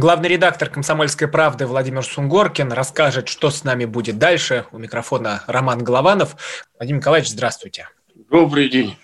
[0.00, 4.64] Главный редактор «Комсомольской правды» Владимир Сунгоркин расскажет, что с нами будет дальше.
[4.72, 6.36] У микрофона Роман Голованов.
[6.78, 7.86] Владимир Николаевич, здравствуйте.
[8.30, 8.96] Добрый день.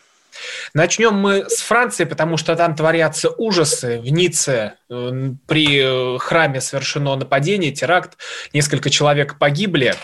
[0.73, 4.01] Начнем мы с Франции, потому что там творятся ужасы.
[4.01, 8.17] В Ницце э, при храме совершено нападение, теракт,
[8.55, 9.95] несколько человек погибли.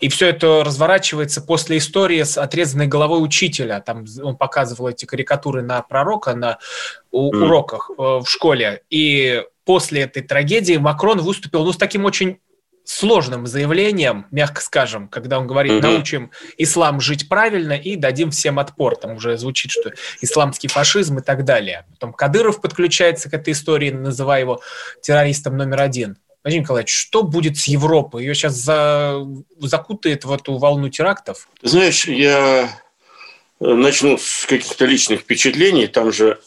[0.00, 3.80] И все это разворачивается после истории с отрезанной головой учителя.
[3.80, 6.58] Там он показывал эти карикатуры на пророка на
[7.10, 8.82] уроках э, в школе.
[8.90, 12.38] И после этой трагедии Макрон выступил ну, с таким очень
[12.84, 18.96] сложным заявлением, мягко скажем, когда он говорит, научим ислам жить правильно и дадим всем отпор.
[18.96, 21.86] Там уже звучит, что исламский фашизм и так далее.
[21.92, 24.60] Потом Кадыров подключается к этой истории, называя его
[25.00, 26.18] террористом номер один.
[26.44, 28.22] Владимир Николаевич, что будет с Европой?
[28.22, 29.26] Ее сейчас за...
[29.60, 31.48] закутает в эту волну терактов?
[31.62, 32.68] Знаешь, я
[33.60, 35.86] начну с каких-то личных впечатлений.
[35.86, 36.38] Там же,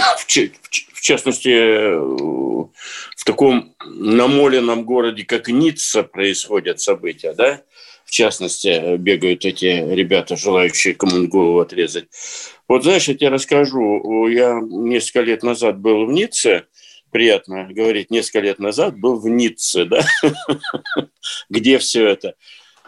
[0.00, 7.62] в частности, в таком намоленном городе, как Ницца, происходят события, да?
[8.04, 12.08] В частности, бегают эти ребята, желающие кому голову отрезать.
[12.66, 14.26] Вот знаешь, я тебе расскажу.
[14.26, 16.66] Я несколько лет назад был в Ницце,
[17.10, 20.04] приятно говорить, несколько лет назад был в Ницце, да,
[21.50, 22.34] где все это.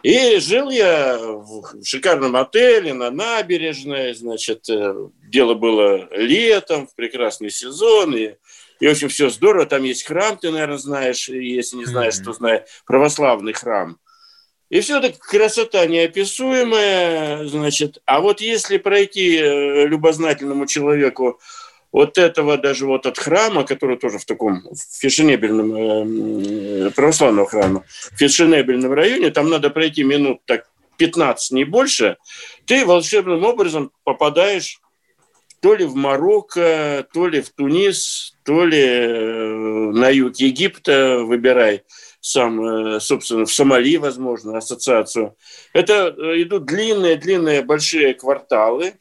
[0.03, 4.95] И жил я в шикарном отеле на набережной, значит, э,
[5.28, 8.34] дело было летом, в прекрасный сезон, и
[8.83, 9.64] и, в общем, все здорово.
[9.64, 11.28] Там есть храм, ты, наверное, знаешь.
[11.28, 12.25] Если не знаешь, mm-hmm.
[12.25, 12.64] то знай.
[12.84, 13.97] Православный храм.
[14.70, 18.02] И все это красота неописуемая, значит.
[18.07, 21.39] А вот если пройти э, любознательному человеку
[21.92, 24.64] вот этого даже вот от храма, который тоже в таком
[24.98, 27.83] фешенебельном, э, православном храме,
[28.13, 30.67] в фешенебельном районе, там надо пройти минут так
[30.97, 32.17] 15, не больше,
[32.64, 34.80] ты волшебным образом попадаешь
[35.61, 39.55] то ли в Марокко, то ли в Тунис, то ли э,
[39.92, 41.83] на юг Египта, выбирай
[42.20, 45.36] сам, э, собственно, в Сомали, возможно, ассоциацию.
[45.73, 48.95] Это э, идут длинные-длинные большие кварталы,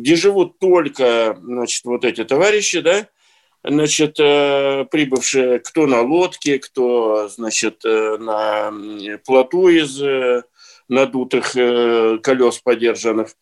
[0.00, 3.06] где живут только, значит, вот эти товарищи, да,
[3.64, 8.72] значит, прибывшие кто на лодке, кто, значит, на
[9.24, 10.00] плоту из
[10.88, 13.28] надутых колес подержанных–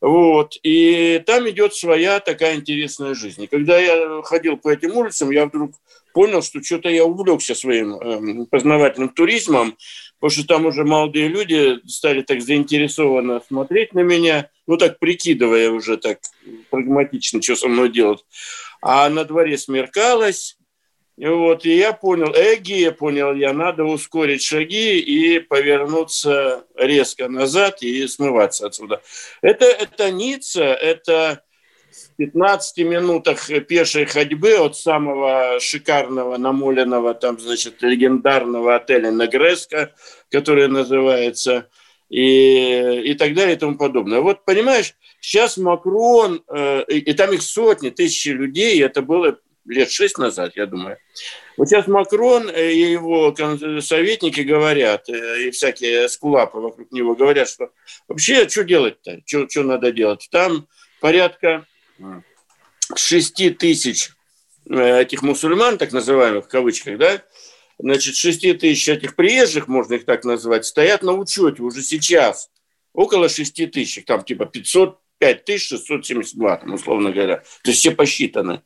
[0.00, 0.54] вот.
[0.62, 3.44] И там идет своя такая интересная жизнь.
[3.44, 5.72] И когда я ходил по этим улицам, я вдруг
[6.18, 9.78] понял, что что-то я увлекся своим э, познавательным туризмом,
[10.18, 15.70] потому что там уже молодые люди стали так заинтересованно смотреть на меня, ну так прикидывая
[15.70, 16.18] уже так
[16.70, 18.24] прагматично, что со мной делать.
[18.82, 20.58] А на дворе смеркалось,
[21.16, 27.80] вот, и я понял, эги, я понял, я надо ускорить шаги и повернуться резко назад
[27.80, 29.02] и смываться отсюда.
[29.40, 31.44] Это, это Ницца, это
[32.16, 39.94] 15 минутах пешей ходьбы от самого шикарного, намоленного, там, значит, легендарного отеля Негреско,
[40.30, 41.68] который называется,
[42.08, 44.20] и, и так далее и тому подобное.
[44.20, 49.90] Вот, понимаешь, сейчас Макрон, э, и, и там их сотни, тысячи людей, это было лет
[49.90, 50.98] шесть назад, я думаю.
[51.56, 53.34] Вот сейчас Макрон и его
[53.80, 57.70] советники говорят, э, и всякие скулапы вокруг него говорят, что
[58.06, 60.28] вообще что делать-то, что надо делать?
[60.30, 60.66] Там
[61.00, 61.66] порядка
[62.96, 64.10] шести тысяч
[64.68, 67.22] э, этих мусульман, так называемых в кавычках, да,
[67.78, 72.50] значит, шести тысяч этих приезжих, можно их так назвать, стоят на учете уже сейчас.
[72.92, 77.38] Около шести тысяч, там типа 500, 5672, там, условно говоря.
[77.62, 78.62] То есть все посчитаны.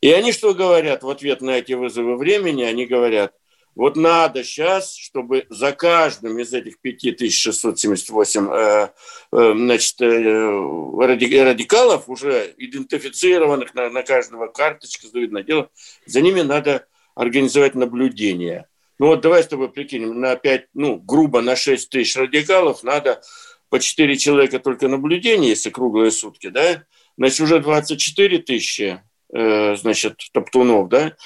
[0.00, 2.62] И они что говорят в ответ на эти вызовы времени?
[2.62, 3.32] Они говорят,
[3.76, 8.88] вот надо сейчас, чтобы за каждым из этих 5678 э,
[9.32, 15.68] э, значит, э, радикалов, уже идентифицированных на, на каждого карточка, видно дело,
[16.06, 18.66] за ними надо организовать наблюдение.
[18.98, 23.20] Ну вот давай с тобой прикинем, на 5, ну, грубо на 6 тысяч радикалов надо
[23.68, 26.84] по 4 человека только наблюдения, если круглые сутки, да?
[27.18, 29.02] Значит, уже 24 тысячи
[29.32, 31.16] Э, значит, топтунов, да,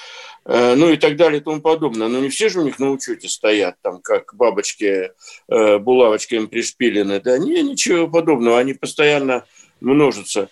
[0.45, 2.07] ну и так далее и тому подобное.
[2.07, 5.11] Но не все же у них на учете стоят, там, как бабочки
[5.47, 9.45] э, булавочками пришпилены, да, не, ничего подобного, они постоянно
[9.79, 10.49] множатся.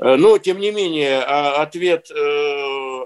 [0.00, 2.08] Но, тем не менее, а ответ,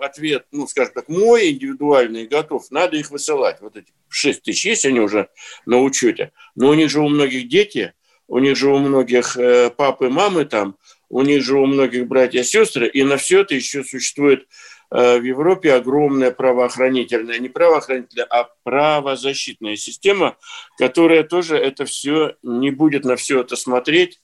[0.03, 3.63] ответ, ну, скажем так, мой индивидуальный готов, надо их высылать.
[3.63, 5.29] Вот эти 6 тысяч есть, они уже
[5.65, 6.33] на учете.
[6.55, 7.95] Но у них же у многих дети,
[8.29, 10.77] у них же у многих э, папы, мамы там,
[11.09, 14.45] у них же у многих братья сестры, и на все это еще существует э,
[14.93, 20.37] в Европе огромная правоохранительная, не правоохранительная, а правозащитная система,
[20.77, 24.21] которая тоже это все не будет на все это смотреть,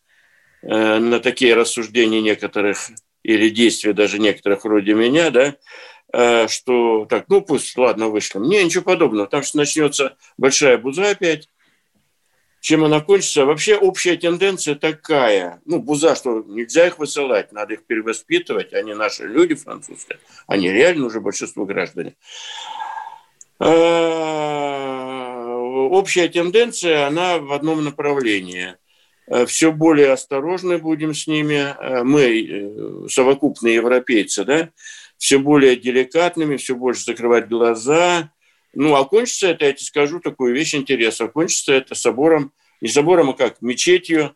[0.62, 2.90] э, на такие рассуждения некоторых
[3.22, 5.56] или действия даже некоторых вроде меня, да,
[6.12, 8.40] э, что так, ну пусть, ладно, вышло.
[8.40, 9.26] Не, ничего подобного.
[9.26, 11.48] Там что начнется большая буза опять,
[12.68, 13.46] чем она кончится.
[13.46, 15.62] Вообще общая тенденция такая.
[15.64, 18.74] Ну, буза, что нельзя их высылать, надо их перевоспитывать.
[18.74, 20.18] Они наши люди французские.
[20.46, 22.14] Они реально уже большинство граждане.
[23.58, 23.64] Э,
[25.90, 28.74] общая тенденция, она в одном направлении–
[29.30, 34.70] Э, все более осторожны будем с ними, э, мы, совокупные европейцы, да,
[35.18, 38.30] все более деликатными, все больше закрывать глаза.
[38.74, 43.30] Ну, а кончится это, я тебе скажу такую вещь интересную, кончится это собором, не собором,
[43.30, 44.34] а как, мечетью,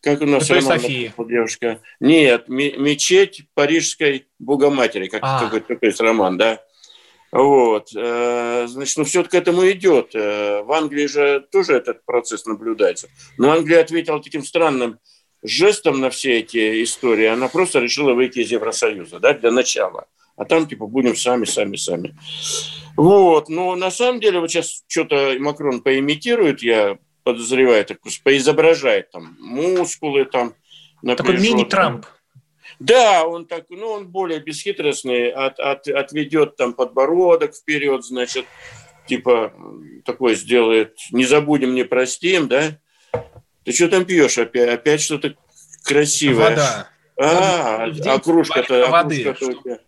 [0.00, 1.80] как у нас Роман, девушка.
[1.98, 5.40] Нет, мечеть Парижской Богоматери, как а.
[5.40, 6.60] какой-то такой роман, да.
[7.32, 7.88] Вот.
[7.96, 10.14] Э, значит, ну, все к этому идет.
[10.14, 13.08] Э, в Англии же тоже этот процесс наблюдается.
[13.38, 15.00] Но Англия ответила таким странным
[15.42, 17.26] жестом на все эти истории.
[17.26, 20.06] Она просто решила выйти из Евросоюза, да, для начала.
[20.36, 22.14] А там, типа, будем сами, сами, сами.
[22.96, 23.48] Вот.
[23.48, 30.24] Но на самом деле, вот сейчас что-то Макрон поимитирует, я подозреваю, так, поизображает там мускулы,
[30.26, 30.54] там,
[31.04, 32.06] Такой мини-Трамп.
[32.78, 38.46] Да, он так, ну, он более бесхитростный, от, от, отведет там подбородок вперед, значит,
[39.06, 39.52] типа
[40.04, 42.78] такой сделает, не забудем, не простим, да?
[43.64, 44.68] Ты что там пьешь опять?
[44.68, 45.34] Опять что-то
[45.84, 46.50] красивое.
[46.50, 46.88] Вода.
[47.16, 49.78] А, а кружка-то, а кружка-то у тебя,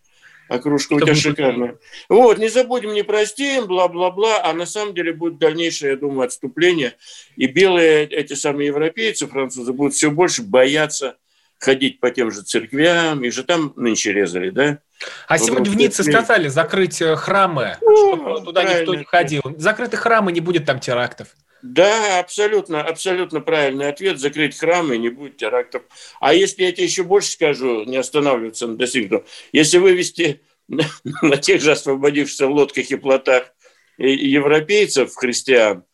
[0.48, 1.78] а кружка у тебя шикарная.
[2.08, 6.94] Вот, не забудем, не простим, бла-бла-бла, а на самом деле будет дальнейшее, я думаю, отступление.
[7.36, 11.16] И белые, эти самые европейцы, французы, будут все больше бояться
[11.58, 14.78] ходить по тем же церквям, и же там нынче резали, да?
[15.26, 18.80] А Вокруг сегодня в Ницце сказали закрыть э, храмы, ну, чтобы туда правильно.
[18.80, 19.42] никто не ходил.
[19.58, 21.28] Закрыты храмы, не будет там терактов.
[21.72, 24.18] Да, абсолютно, абсолютно правильный ответ.
[24.18, 25.82] Закрыть храмы, не будет терактов.
[26.20, 31.60] А если я тебе еще больше скажу, не останавливаться на достигнутом, если вывести на тех
[31.60, 33.52] же освободившихся лодках и плотах
[33.98, 35.84] европейцев, христиан,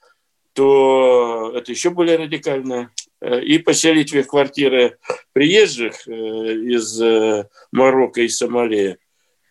[0.53, 2.91] то это еще более радикально.
[3.23, 4.99] Э, и поселить в их квартиры
[5.33, 8.99] приезжих э, из э, Марокко и Сомали,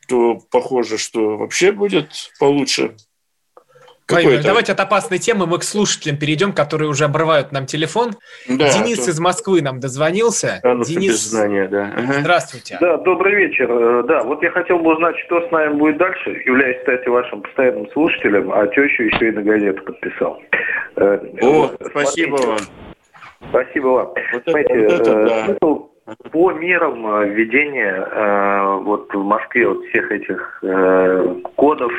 [0.09, 2.97] то похоже, что вообще будет получше.
[4.11, 8.11] Владимир, давайте от опасной темы мы к слушателям перейдем, которые уже обрывают нам телефон.
[8.47, 9.11] Да, Денис то...
[9.11, 10.59] из Москвы нам дозвонился.
[10.63, 11.93] Да, ну, Денис, без знания, да.
[11.95, 12.13] Ага.
[12.19, 12.77] Здравствуйте.
[12.79, 14.03] Да, добрый вечер.
[14.03, 16.41] Да, вот я хотел бы узнать, что с нами будет дальше.
[16.45, 20.41] Являюсь, кстати, вашим постоянным слушателем, а тещу еще и на газету подписал.
[20.95, 22.59] О, спасибо вам.
[23.49, 24.13] Спасибо вам.
[24.33, 25.45] Вот Знаете, вот это, э, да.
[25.45, 25.89] смысл
[26.31, 30.63] по мерам э, введения э, вот в Москве вот всех этих
[31.55, 31.91] кодов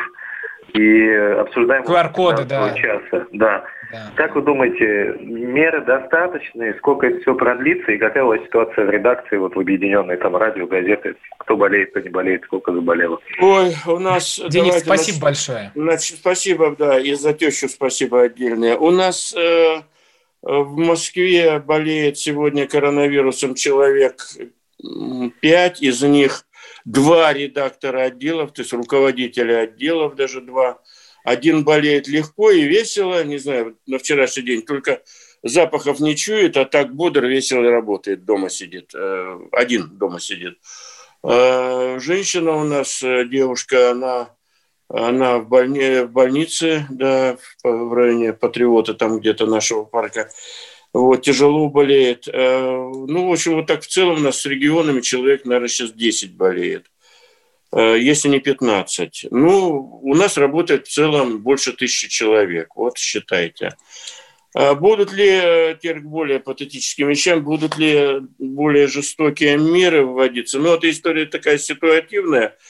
[0.75, 2.73] и обсуждаем QR-коды, да.
[2.75, 3.27] часа.
[3.33, 3.65] Да.
[3.91, 4.13] да.
[4.17, 6.75] Как вы думаете, меры достаточны?
[6.79, 7.93] Сколько это все продлится?
[7.93, 11.17] И какая у вас ситуация в редакции, вот в объединенной там радио, газеты?
[11.39, 13.19] Кто болеет, кто не болеет, сколько заболело?
[13.41, 14.41] Ой, у нас...
[14.49, 15.73] Денис, спасибо нас, большое.
[15.75, 18.77] Значит, спасибо, да, и за тещу спасибо отдельное.
[18.77, 19.35] У нас...
[19.35, 19.83] Э,
[20.43, 24.17] в Москве болеет сегодня коронавирусом человек
[25.41, 26.45] 5, из них
[26.85, 30.81] два редактора отделов, то есть руководители отделов, даже два.
[31.25, 35.03] Один болеет легко и весело, не знаю, на вчерашний день, только
[35.43, 38.93] запахов не чует, а так бодр, весело работает, дома сидит.
[38.95, 40.59] Э, один дома сидит.
[41.23, 44.31] Э, женщина у нас, э, девушка, она
[44.93, 50.29] она в, больни, в больнице, да, в районе Патриота, там где-то нашего парка.
[50.93, 52.29] Вот, тяжело болеет.
[52.29, 55.93] Э, ну, в общем, вот так в целом у нас с регионами человек, наверное, сейчас
[55.93, 56.87] 10 болеет
[57.75, 59.27] э, если не 15.
[59.31, 63.77] Ну, у нас работает в целом больше тысячи человек, вот считайте.
[64.55, 70.59] А будут ли, э, теперь более патетическим вещам, будут ли более жестокие меры вводиться?
[70.59, 72.57] Ну, эта история такая ситуативная–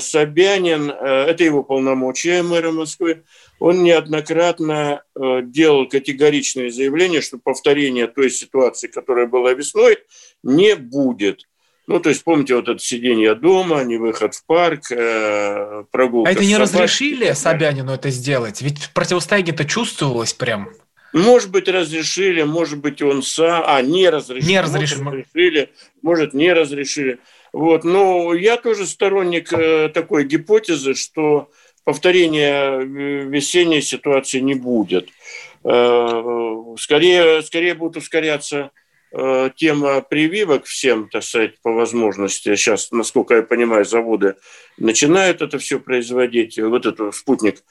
[0.00, 3.22] Собянин, э, это его полномочия мэра Москвы,
[3.58, 9.98] он неоднократно э, делал категоричные заявления, что повторения той ситуации, которая была весной,
[10.42, 11.48] не будет.
[11.86, 14.84] Ну, то есть, помните, вот это сидение дома, не выход в парк,
[15.90, 16.30] прогулка.
[16.30, 18.62] А это не разрешили Собянину это сделать?
[18.62, 20.70] Ведь противостояние-то чувствовалось прям.
[21.12, 23.64] Может быть, разрешили, может быть, он сам...
[23.66, 24.50] А, не разрешили.
[24.50, 25.02] Не разрешили.
[25.02, 27.18] Может, разрешили, может, не разрешили.
[27.52, 27.84] Вот.
[27.84, 31.50] Но я тоже сторонник э, такой гипотезы, что
[31.84, 35.08] повторения весенней ситуации не будет.
[36.78, 38.70] Скорее, скорее будут ускоряться
[39.56, 42.54] тема прививок всем, так сказать, по возможности.
[42.56, 44.36] Сейчас, насколько я понимаю, заводы
[44.78, 46.58] начинают это все производить.
[46.58, 47.62] Вот этот спутник,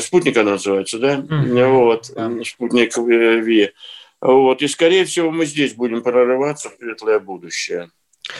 [0.00, 1.16] спутник она называется, да?
[1.16, 1.68] Mm-hmm.
[1.68, 2.44] Вот, yeah.
[2.44, 3.72] спутник Ви.
[4.20, 4.62] Вот.
[4.62, 7.90] И, скорее всего, мы здесь будем прорываться в светлое будущее.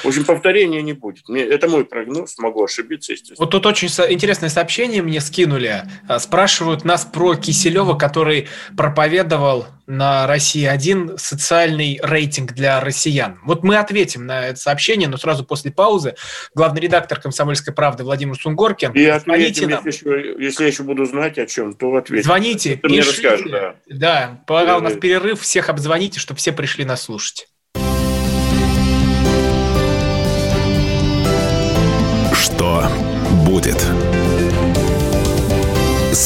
[0.02, 1.28] В общем, повторения не будет.
[1.28, 3.36] Это мой прогноз, могу ошибиться, естественно.
[3.38, 5.82] Вот тут очень интересное сообщение мне скинули.
[6.08, 13.38] А, спрашивают нас про Киселева, который проповедовал на России-1 социальный рейтинг для россиян.
[13.44, 16.16] Вот мы ответим на это сообщение, но сразу после паузы.
[16.54, 18.92] Главный редактор «Комсомольской правды» Владимир Сунгоркин.
[18.92, 22.24] И ответим, если, еще, если я еще буду знать о чем, то ответим.
[22.24, 22.88] Звоните, Ты пишите.
[22.88, 23.76] Мне расскажешь, да.
[23.88, 27.46] Да, пока у нас перерыв, всех обзвоните, чтобы все пришли нас слушать.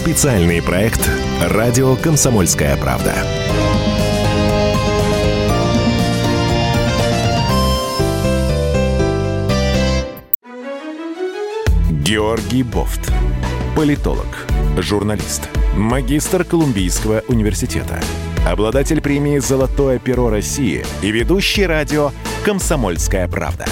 [0.01, 1.07] Специальный проект
[1.43, 3.15] «Радио Комсомольская правда».
[12.03, 13.13] Георгий Бофт.
[13.77, 14.25] Политолог,
[14.79, 18.01] журналист, магистр Колумбийского университета,
[18.49, 22.11] обладатель премии «Золотое перо России» и ведущий радио
[22.47, 23.67] «Комсомольская правда»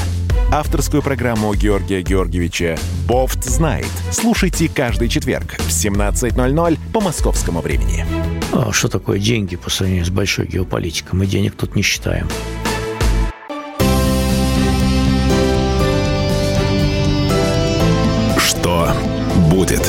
[0.50, 3.88] авторскую программу Георгия Георгиевича «Бофт знает».
[4.10, 8.06] Слушайте каждый четверг в 17.00 по московскому времени.
[8.52, 11.18] А что такое деньги по сравнению с большой геополитикой?
[11.18, 12.28] Мы денег тут не считаем.
[18.38, 18.92] Что
[19.50, 19.86] будет?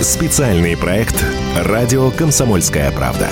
[0.00, 1.24] Специальный проект
[1.56, 3.28] «Радио Комсомольская правда».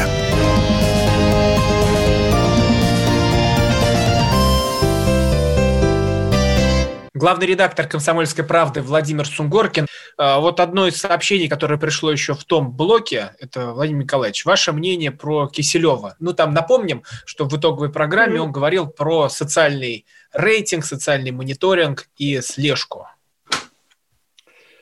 [7.20, 9.86] Главный редактор «Комсомольской правды» Владимир Сунгоркин.
[10.16, 14.72] А, вот одно из сообщений, которое пришло еще в том блоке, это Владимир Николаевич, ваше
[14.72, 16.16] мнение про Киселева.
[16.18, 22.40] Ну, там напомним, что в итоговой программе он говорил про социальный рейтинг, социальный мониторинг и
[22.40, 23.06] слежку.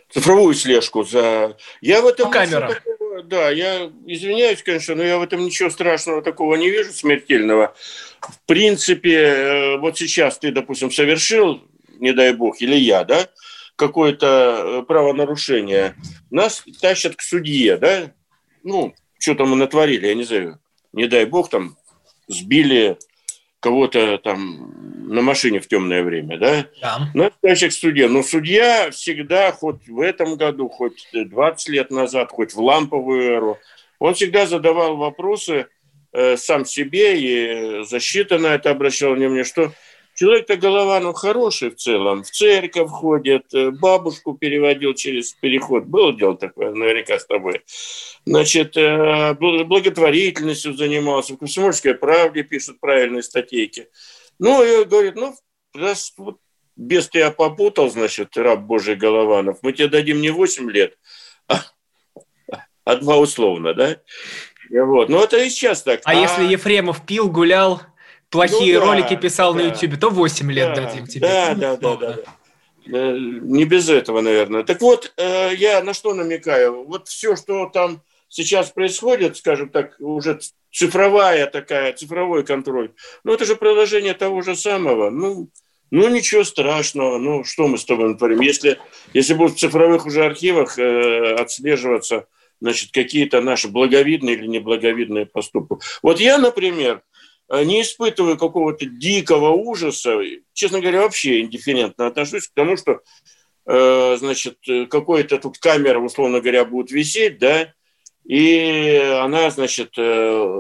[0.09, 1.57] Цифровую слежку за...
[1.81, 2.31] Я в этом...
[2.31, 2.69] Камера.
[2.69, 3.25] Такого...
[3.25, 7.75] Да, я извиняюсь, конечно, но я в этом ничего страшного такого не вижу, смертельного.
[8.21, 11.65] В принципе, э, вот сейчас ты, допустим, совершил
[11.99, 13.29] не дай бог, или я, да,
[13.77, 15.95] какое-то э, правонарушение,
[16.31, 18.13] нас тащат к судье, да,
[18.65, 20.59] ну, что там мы натворили, я не знаю,
[20.93, 21.77] не дай бог, там,
[22.27, 22.99] сбили
[23.61, 24.75] кого-то там
[25.09, 26.67] на машине в темное время, да?
[26.81, 27.11] Да.
[27.15, 28.09] Нас тащат к судье.
[28.09, 33.59] Но судья всегда, хоть в этом году, хоть 20 лет назад, хоть в ламповую эру,
[33.99, 35.67] он всегда задавал вопросы
[36.13, 39.73] э, сам себе, и защита на это обращала внимание, что
[40.19, 45.85] Человек-то Голованов хороший в целом, в церковь ходит, э, бабушку переводил через переход.
[45.85, 47.63] Было дело такое, наверняка с тобой.
[48.27, 53.91] Значит, э, благотворительностью занимался, в «Комсомольской правде» пишут правильные статейки.
[54.41, 55.37] Ну, и говорит, ну,
[55.73, 56.39] раз вот
[56.75, 60.99] без тебя попутал, значит, раб Божий Голованов, мы тебе дадим не 8 лет,
[61.47, 61.63] а,
[62.83, 63.99] а 2 условно, да?
[64.69, 65.11] Вот.
[65.11, 66.01] Ну, это и сейчас так.
[66.03, 67.83] А, а если Ефремов пил, гулял?
[68.31, 71.21] Плохие ну, да, ролики писал да, на YouTube, то 8 лет да, дадим тебе.
[71.21, 72.23] Да, да, да, да, да.
[72.87, 74.65] Не без этого, наверное.
[74.65, 76.85] Так вот, э, я на что намекаю?
[76.85, 80.41] Вот все, что там сейчас происходит, скажем так, уже
[80.73, 82.93] цифровая такая, цифровой контроль,
[83.25, 85.11] ну, это же продолжение того же самого.
[85.11, 85.51] Ну,
[85.91, 87.19] ну, ничего страшного.
[87.19, 88.41] Ну, что мы с тобой натворим?
[88.41, 88.79] Если,
[89.13, 92.27] если будут в цифровых уже архивах э, отслеживаться,
[92.61, 95.77] значит, какие-то наши благовидные или неблаговидные поступки.
[96.03, 97.08] Вот я, например, Э,
[97.51, 100.19] не испытываю какого-то дикого ужаса.
[100.53, 103.01] Честно говоря, вообще индифферентно отношусь к тому, что
[103.67, 104.59] э, значит,
[104.91, 107.73] какой-то тут камера, условно говоря, будет висеть, да,
[108.25, 110.59] и она, значит, э,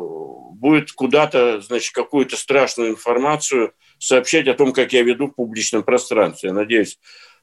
[0.52, 6.48] будет куда-то, значит, какую-то страшную информацию сообщать о том, как я веду в публичном пространстве.
[6.48, 6.98] Я надеюсь,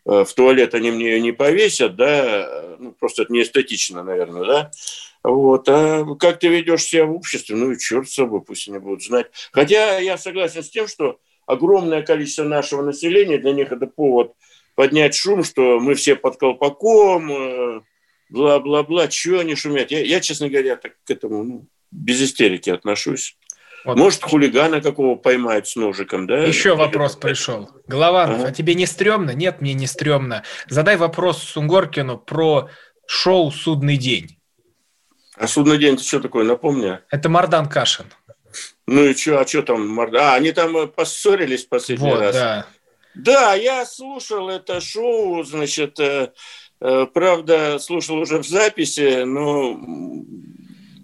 [0.06, 4.72] в туалет они мне ее не повесят, да, ну, просто это не эстетично, наверное, да,
[5.29, 5.67] вот.
[5.70, 9.03] А как ты ведешь себя в обществе, ну и черт с собой, пусть они будут
[9.03, 9.27] знать.
[9.51, 14.34] Хотя я согласен с тем, что огромное количество нашего населения, для них это повод
[14.75, 17.82] поднять шум, что мы все под колпаком, э,
[18.29, 19.91] бла-бла-бла, чего они шумят.
[19.91, 23.38] Я, я, честно говоря, так к этому ну, без истерики отношусь.
[23.86, 23.98] Вот.
[23.98, 26.44] Может, хулигана какого поймают с ножиком, да?
[26.44, 27.27] Еще Или вопрос это...
[27.27, 27.70] пришел.
[27.88, 28.48] Голованов, ага.
[28.48, 29.32] а тебе не стрёмно?
[29.32, 30.44] Нет, мне не стрёмно.
[30.67, 32.70] Задай вопрос Сунгоркину про
[33.05, 34.39] шоу «Судный день».
[35.38, 37.00] А судный день это что такое, напомни?
[37.10, 38.06] Это Мардан Кашин.
[38.88, 40.00] Ну и что, а что там?
[40.00, 42.36] А, они там поссорились последний вот, раз.
[42.36, 42.65] Да.
[43.15, 46.00] да, я слушал это шоу, значит,
[46.80, 49.77] правда, слушал уже в записи, но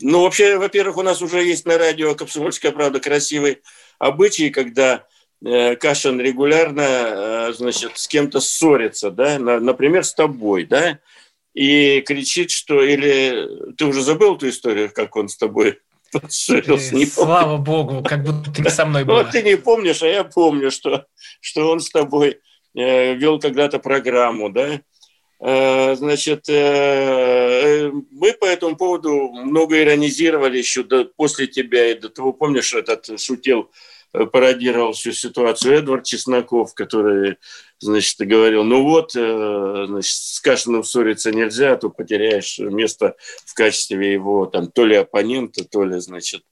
[0.02, 3.62] ну, вообще, во-первых, у нас уже есть на радио «Комсомольская правда» красивый
[4.00, 5.06] обычай, когда
[5.46, 11.00] э, Кашин регулярно, э, значит, с кем-то ссорится, да, например, с тобой, да,
[11.54, 15.80] и кричит, что или ты уже забыл ту историю, как он с тобой
[16.12, 16.96] поссорился?
[16.96, 19.16] Не Слава богу, как будто ты не со мной был.
[19.16, 21.06] Вот ты не помнишь, а я помню, что,
[21.40, 22.40] что он с тобой
[22.76, 24.82] э, вел когда-то программу, да,
[25.44, 32.00] Э, значит, э, э, мы по этому поводу много иронизировали еще до, после тебя и
[32.00, 33.72] до того, помнишь, этот шутил,
[34.12, 37.38] пародировал всю ситуацию Эдвард Чесноков, который,
[37.82, 44.14] значит, говорил, ну вот, значит, с Кашиным ссориться нельзя, а то потеряешь место в качестве
[44.14, 46.44] его там то ли оппонента, то ли, значит,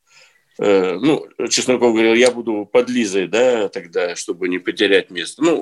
[0.58, 5.42] ну, Чесноков говорил, я буду под Лизой, да, тогда, чтобы не потерять место.
[5.42, 5.62] Ну,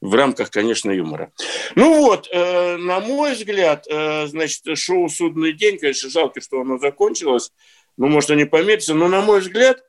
[0.00, 1.30] в рамках, конечно, юмора.
[1.74, 6.78] Ну вот, э, на мой взгляд, э, значит, шоу «Судный день», конечно, жалко, что оно
[6.78, 7.52] закончилось,
[7.96, 9.82] ну, может, они помирятся, но, на мой взгляд,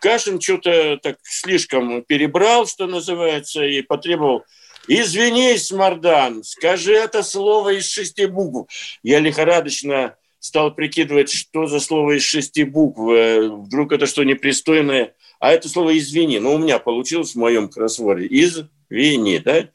[0.00, 4.44] Кашин что-то так слишком перебрал, что называется, и потребовал
[4.88, 8.72] «Извинись, Мардан, скажи это слово из шести букв».
[9.02, 13.00] Я лихорадочно стал прикидывать, что за слово из шести букв.
[13.08, 15.14] Э, вдруг это что непристойное.
[15.38, 16.40] А это слово «извини».
[16.40, 18.26] Ну, у меня получилось в моем кроссворде.
[18.26, 19.70] «Из Винни, да?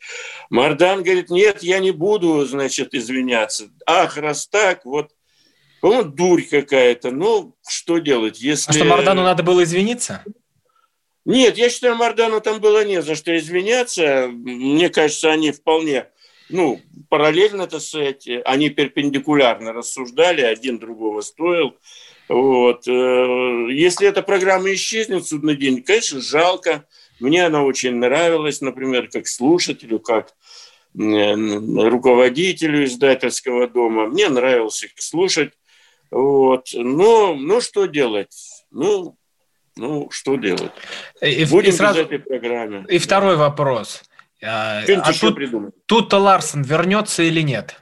[0.51, 3.69] Мардан говорит, нет, я не буду, значит, извиняться.
[3.87, 5.09] Ах, раз так, вот,
[5.81, 7.11] по-моему, дурь какая-то.
[7.11, 8.71] Ну, что делать, если...
[8.71, 10.23] А что, Мардану надо было извиниться?
[11.25, 14.29] Нет, я считаю, Мардану там было не за что извиняться.
[14.31, 16.07] Мне кажется, они вполне,
[16.49, 16.79] ну,
[17.09, 21.75] параллельно, так сказать, они перпендикулярно рассуждали, один другого стоил.
[22.29, 22.87] Вот.
[22.87, 26.85] Э, если эта программа исчезнет в судный день, конечно, жалко.
[27.19, 30.33] Мне она очень нравилась, например, как слушателю, как
[30.93, 34.07] руководителю издательского дома.
[34.07, 35.53] Мне нравилось их слушать.
[36.11, 36.69] Вот.
[36.73, 38.65] Но, ну, что делать?
[38.71, 39.15] Ну,
[39.75, 40.71] ну, что делать?
[41.21, 42.01] И, Будем и сразу...
[42.01, 42.85] этой программе.
[42.89, 44.03] И второй вопрос.
[44.43, 45.37] А, а тут,
[45.85, 47.81] тут-то Ларсон вернется или нет?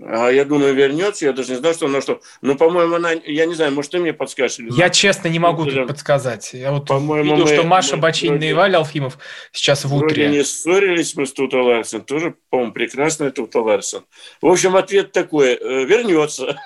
[0.00, 1.26] А я думаю, вернется.
[1.26, 2.20] Я даже не знаю, что она что.
[2.40, 4.58] Ну, по-моему, она, я не знаю, может, ты мне подскажешь?
[4.58, 6.54] Или я честно не могу тут подсказать.
[6.54, 9.18] Я вот по-моему, видел, мы, что Маша мы, Бачинина вроде, и Валя Алфимов
[9.52, 10.24] сейчас в утре.
[10.24, 12.00] Вроде не ссорились мы с Тута Ларсен.
[12.00, 14.02] Тоже, по-моему, прекрасная Тута Ларсен.
[14.40, 15.54] В общем, ответ такой.
[15.54, 16.58] Э, вернется.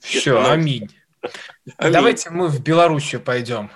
[0.00, 0.88] Все, аминь.
[1.78, 1.92] аминь.
[1.92, 3.70] Давайте мы в Белоруссию пойдем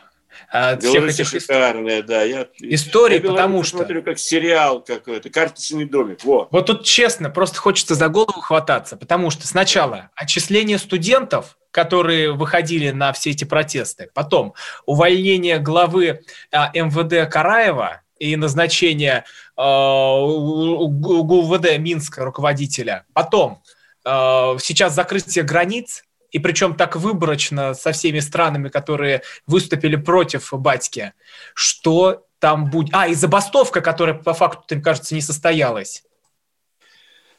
[0.51, 2.23] от всех этих шикарная, да.
[2.23, 3.79] Я, истории, я потому что...
[3.79, 6.25] смотрю как сериал какой-то, «Карточный домик».
[6.25, 6.49] Во.
[6.51, 12.91] Вот тут честно, просто хочется за голову хвататься, потому что сначала отчисление студентов, которые выходили
[12.91, 14.55] на все эти протесты, потом
[14.87, 19.25] увольнение главы а, МВД Караева и назначение
[19.57, 23.63] э, ГУВД Минска руководителя, потом
[24.05, 31.13] э, сейчас закрытие границ, и причем так выборочно со всеми странами, которые выступили против батьки,
[31.55, 32.95] что там будет...
[32.95, 36.05] А, и забастовка, которая по факту, мне кажется, не состоялась.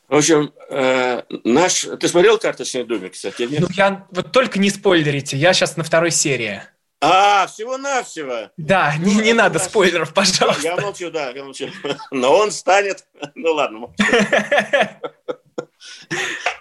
[0.08, 1.86] В общем, э, наш...
[2.00, 3.62] Ты смотрел «Карточный домик», кстати, нет?
[3.62, 4.08] Ну, я...
[4.12, 6.64] Вот только не спойлерите, я сейчас на второй серии.
[7.02, 8.50] А, всего-навсего.
[8.58, 10.64] Да, не, не надо спойлеров, пожалуйста.
[10.64, 11.70] Я молчу, да, я молчу.
[12.12, 13.06] Но он станет...
[13.36, 13.94] Ну ладно.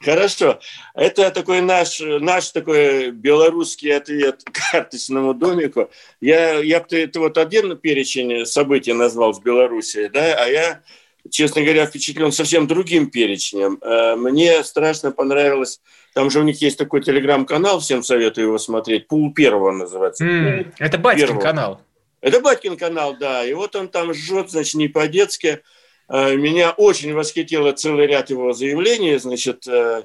[0.00, 0.60] Хорошо.
[0.94, 5.90] Это такой наш, наш такой белорусский ответ карточному домику.
[6.20, 10.82] Я, я бы это вот один перечень событий назвал в Беларуси, да, а я,
[11.30, 13.78] честно говоря, впечатлен совсем другим перечнем.
[13.82, 15.80] Э, мне страшно понравилось,
[16.14, 20.24] там же у них есть такой телеграм-канал, всем советую его смотреть, Пул Первого называется.
[20.24, 21.42] Mm, это Батькин первого.
[21.42, 21.80] канал.
[22.20, 23.44] Это Батькин канал, да.
[23.44, 25.62] И вот он там жжет, значит, не по-детски.
[26.08, 29.18] Э, меня очень восхитило целый ряд его заявлений.
[29.18, 30.04] Значит, э,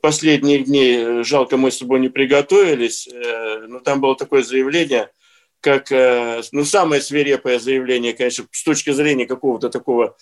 [0.00, 5.10] последних дней, жалко, мы с тобой не приготовились, э, но там было такое заявление,
[5.60, 5.92] как,
[6.50, 10.16] ну, самое свирепое заявление, конечно, с точки зрения какого-то такого,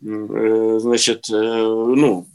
[0.00, 2.26] значит, ну,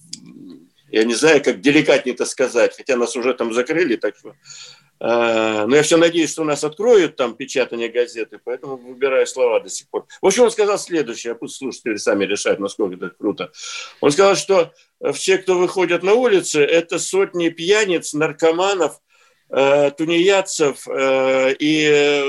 [0.91, 4.82] я не знаю, как деликатнее это сказать, хотя нас уже там закрыли, так что Э,
[4.99, 9.69] но я все надеюсь, что у нас откроют там печатание газеты, поэтому выбираю слова до
[9.69, 10.05] сих пур.
[10.21, 13.51] В общем, он сказал следующее, а пусть слушатели сами решают, насколько это круто.
[13.99, 14.71] Он сказал, что
[15.11, 19.01] все, кто выходят на улицы, это сотни пьяниц, наркоманов,
[19.49, 22.23] э, тунеядцев, э, и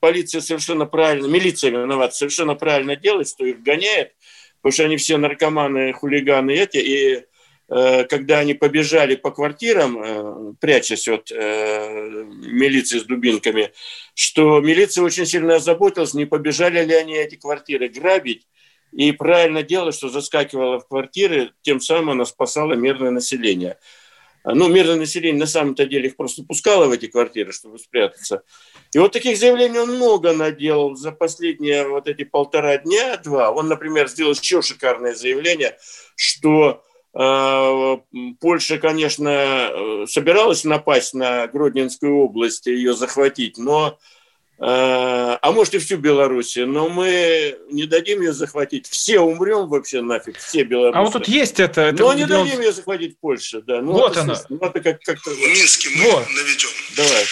[0.00, 4.12] полиция совершенно правильно, милиция виновата, совершенно правильно делает, что их гоняет,
[4.60, 7.24] потому что они все наркоманы, хулиганы эти, и э,
[8.08, 13.72] когда они побежали по квартирам, э, прячась от милиции с дубинками,
[14.14, 18.46] что милиция очень сильно озаботилась, не побежали ли они эти квартиры грабить,
[18.92, 23.76] и правильно делала, что заскакивала в квартиры, тем самым она спасала мирное население.
[24.44, 28.42] Ну, мирное население на самом-то деле их просто пускало в эти квартиры, чтобы спрятаться.
[28.92, 33.50] И вот таких заявлений он много наделал за последние вот эти полтора дня, два.
[33.50, 35.78] Он, например, сделал еще шикарное заявление,
[36.14, 43.98] что э, Польша, конечно, э, собиралась напасть на Гродненскую область и ее захватить, но
[44.56, 48.88] Э, а может и всю Белоруссию, но мы не дадим ее захватить.
[48.88, 50.96] Все умрем вообще нафиг, все белорусы.
[50.96, 51.80] А вот тут есть это...
[51.82, 53.82] это но не дадим ее захватить Польшу, да.
[53.82, 54.40] Ну, вот она.
[54.48, 55.30] Ну, это как, как-то...
[55.30, 56.26] В Минске мы вот.
[56.28, 56.68] наведем.
[56.96, 57.24] Давай.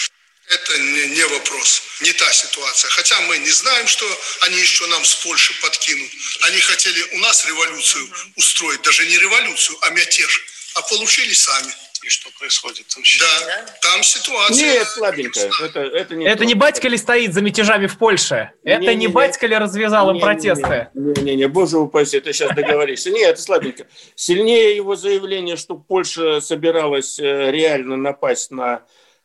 [0.55, 2.91] Это не, не вопрос, не та ситуация.
[2.91, 4.07] Хотя мы не знаем, что
[4.43, 6.11] они еще нам с Польши подкинут.
[6.43, 10.45] Они хотели у нас революцию устроить, даже не революцию, а мятеж.
[10.75, 13.29] А получили сами и что происходит там сейчас.
[13.47, 14.57] Да, там ситуация...
[14.57, 15.41] Нет, слабенько.
[15.63, 18.51] Это, это, не, это не батька ли стоит за мятежами в Польше?
[18.65, 20.89] Это не, не, не батька ли развязал им протесты?
[20.95, 23.11] Не-не-не, боже упаси, ты сейчас договоришься.
[23.11, 23.87] Нет, это слабенько.
[24.17, 28.83] Сильнее его заявление, что Польша собиралась э, реально напасть на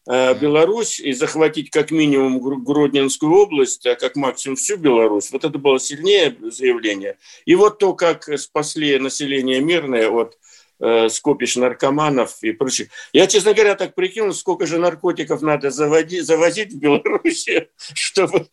[0.08, 5.32] Беларусь и захватить как минимум Гродненскую область, а как максимум всю Беларусь.
[5.32, 7.18] Вот это было сильнее заявление.
[7.46, 10.38] И вот то, как спасли население мирное от
[10.80, 11.10] э,
[11.56, 12.88] наркоманов и прочих.
[13.12, 18.48] Я, честно говоря, так прикинул, сколько же наркотиков надо заводить, завозить в Беларуси, чтобы,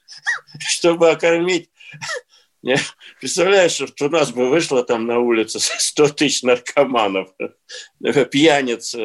[0.58, 1.70] чтобы окормить
[3.20, 7.28] Представляешь, что у нас бы вышло там на улице 100 тысяч наркоманов,
[8.30, 8.96] пьяниц,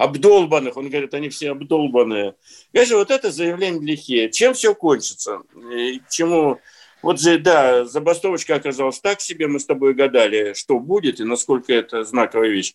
[0.00, 0.78] обдолбанных.
[0.78, 2.34] Он говорит, они все обдолбанные.
[2.72, 4.30] Конечно, вот это заявление лихие.
[4.30, 5.42] Чем все кончится?
[5.70, 6.58] И чему
[7.02, 11.72] вот же, да, забастовочка оказалась так себе, мы с тобой гадали, что будет и насколько
[11.72, 12.74] это знаковая вещь.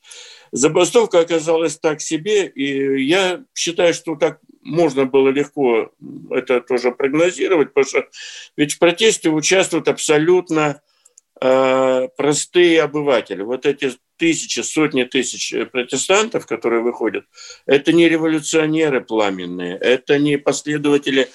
[0.51, 5.91] Забастовка оказалась так себе, и я считаю, что так можно было легко
[6.31, 8.07] это тоже прогнозировать, потому что
[8.57, 10.81] ведь в протесте участвуют абсолютно
[11.39, 13.41] простые обыватели.
[13.41, 17.25] Вот эти тысячи, сотни тысяч протестантов, которые выходят,
[17.65, 21.27] это не революционеры пламенные, это не последователи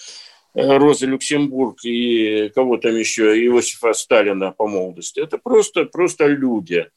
[0.55, 5.21] Э, Розы Люксембург и кого там еще, Иосифа Сталина по молодости.
[5.21, 6.89] Это просто, просто люди.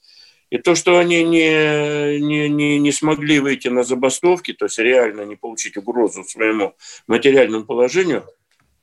[0.50, 5.22] И то, что они не, не, не, не смогли выйти на забастовки, то есть реально
[5.22, 6.76] не получить угрозу своему
[7.08, 8.26] материальному положению,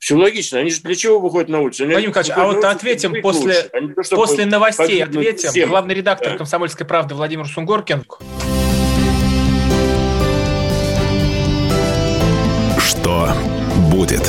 [0.00, 0.58] все логично.
[0.58, 1.84] Они же для чего выходят на улицу?
[1.84, 3.64] Они Владимир Николаевич, а вот ответим после,
[4.08, 5.50] то, после новостей, ответим.
[5.50, 5.68] Всем.
[5.68, 6.38] Главный редактор да.
[6.38, 8.04] «Комсомольской правды» Владимир Сунгоркин.
[12.78, 13.28] Что
[13.92, 14.26] будет?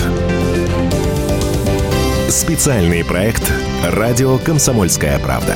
[2.29, 3.43] Специальный проект
[3.85, 5.55] «Радио Комсомольская правда».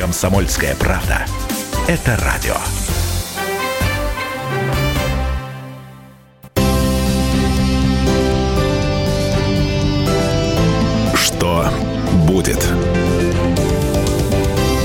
[0.00, 1.26] «Комсомольская правда».
[1.86, 2.54] Это радио.
[11.14, 11.68] Что
[12.26, 12.66] будет?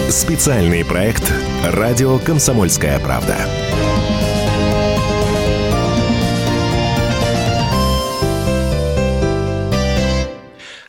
[0.09, 1.23] Специальный проект
[1.63, 3.37] «Радио Комсомольская правда».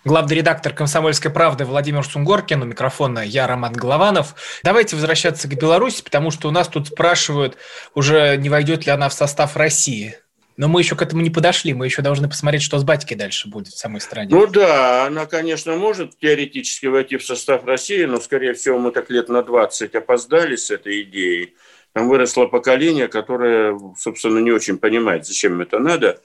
[0.06, 4.36] Главный редактор «Комсомольской правды» Владимир Сунгоркин, у микрофона я, Роман Голованов.
[4.62, 7.56] Давайте возвращаться к Беларуси, потому что у нас тут спрашивают,
[7.94, 10.16] уже не войдет ли она в состав России.
[10.56, 13.48] Но мы еще к этому не подошли, мы еще должны посмотреть, что с батькой дальше
[13.48, 14.30] будет в самой стране.
[14.30, 19.10] Ну да, она, конечно, может теоретически войти в состав России, но, скорее всего, мы так
[19.10, 21.54] лет на 20 опоздали с этой идеей.
[21.92, 26.20] Там выросло поколение, которое, собственно, не очень понимает, зачем это надо.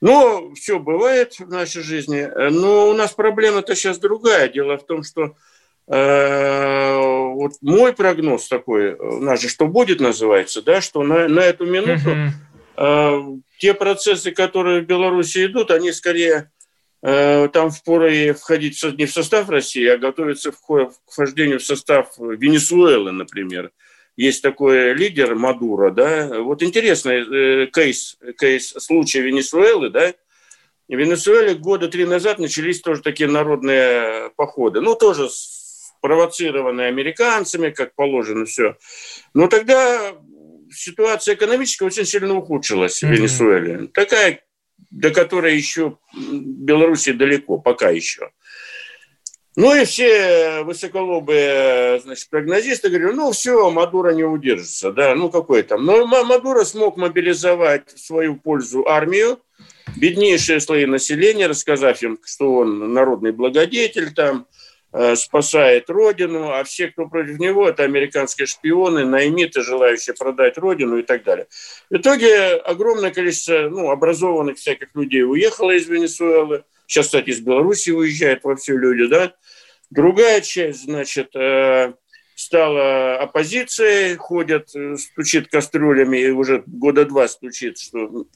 [0.00, 2.28] Но все бывает в нашей жизни.
[2.50, 4.48] Но у нас проблема-то сейчас другая.
[4.48, 5.34] Дело в том, что
[5.88, 11.40] э, вот мой прогноз такой, у нас же что будет называется, да, что на, на
[11.40, 12.10] эту минуту
[12.76, 13.20] э,
[13.58, 16.52] те процессы, которые в Беларуси идут, они скорее
[17.02, 20.58] э, там впору входить не в состав России, а готовиться к
[21.08, 23.72] вхождению в состав Венесуэлы, например
[24.18, 27.22] есть такой лидер Мадуро, да, вот интересный
[27.62, 30.12] э, кейс, кейс случая Венесуэлы, да,
[30.88, 34.80] в Венесуэле года три назад начались тоже такие народные походы.
[34.80, 38.76] Ну, тоже спровоцированные американцами, как положено все.
[39.34, 40.16] Но тогда
[40.72, 43.06] ситуация экономическая очень сильно ухудшилась mm-hmm.
[43.06, 43.86] в Венесуэле.
[43.94, 44.42] Такая,
[44.90, 48.30] до которой еще Беларуси далеко, пока еще.
[49.58, 55.64] Ну и все высоколобые значит, прогнозисты говорили, ну все, Мадуро не удержится, да, ну какой
[55.64, 55.84] там.
[55.84, 59.40] Но Мадуро смог мобилизовать в свою пользу армию,
[59.96, 64.46] беднейшие слои населения, рассказав им, что он народный благодетель там,
[64.90, 70.96] Э, спасает родину, а все, кто против него, это американские шпионы, наймиты, желающие продать родину
[70.96, 71.46] и так далее.
[71.90, 76.64] В итоге огромное количество ну, образованных всяких людей уехало из Венесуэлы.
[76.88, 79.34] Сейчас, кстати, из Беларуси уезжают во все люди, да.
[79.90, 81.92] Другая часть, значит, э,
[82.34, 88.26] стала оппозицией, ходят, э, стучит кастрюлями, и уже года два стучит, что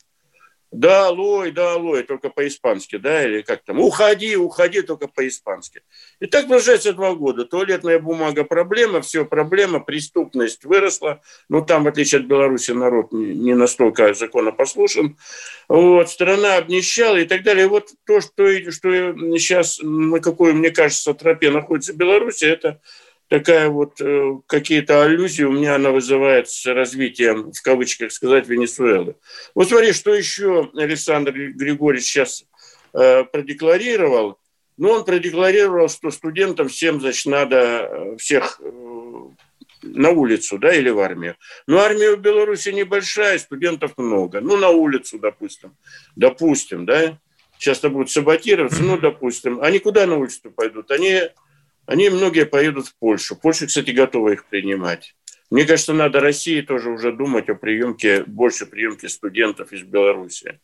[0.72, 5.82] да, лой, да, лой, только по-испански, да, или как там, уходи, уходи, только по-испански.
[6.18, 7.44] И так продолжается два года.
[7.44, 11.20] Туалетная бумага проблема, все проблема, преступность выросла.
[11.50, 15.18] Ну, там, в отличие от Беларуси, народ не настолько законопослушен.
[15.68, 17.68] Вот, страна обнищала и так далее.
[17.68, 18.90] Вот то, что, что
[19.36, 22.80] сейчас, на какой, мне кажется, тропе находится Беларусь, это
[23.32, 29.16] такая вот э, какие-то аллюзии у меня она вызывает с развитием, в кавычках сказать, Венесуэлы.
[29.54, 32.44] Вот смотри, что еще Александр Григорьевич сейчас
[32.92, 34.38] э, продекларировал.
[34.76, 38.70] Ну, он продекларировал, что студентам всем, значит, надо э, всех э,
[39.80, 41.36] на улицу, да, или в армию.
[41.66, 44.42] Но армия в Беларуси небольшая, студентов много.
[44.42, 45.74] Ну, на улицу, допустим.
[46.16, 47.18] Допустим, да.
[47.58, 49.62] Сейчас-то будут саботироваться, ну, допустим.
[49.62, 50.90] Они куда на улицу пойдут?
[50.90, 51.30] Они
[51.92, 53.36] они многие поедут в Польшу.
[53.36, 55.14] Польша, кстати, готова их принимать.
[55.50, 60.58] Мне кажется, надо России тоже уже думать о приемке, больше приемке студентов из Беларуси.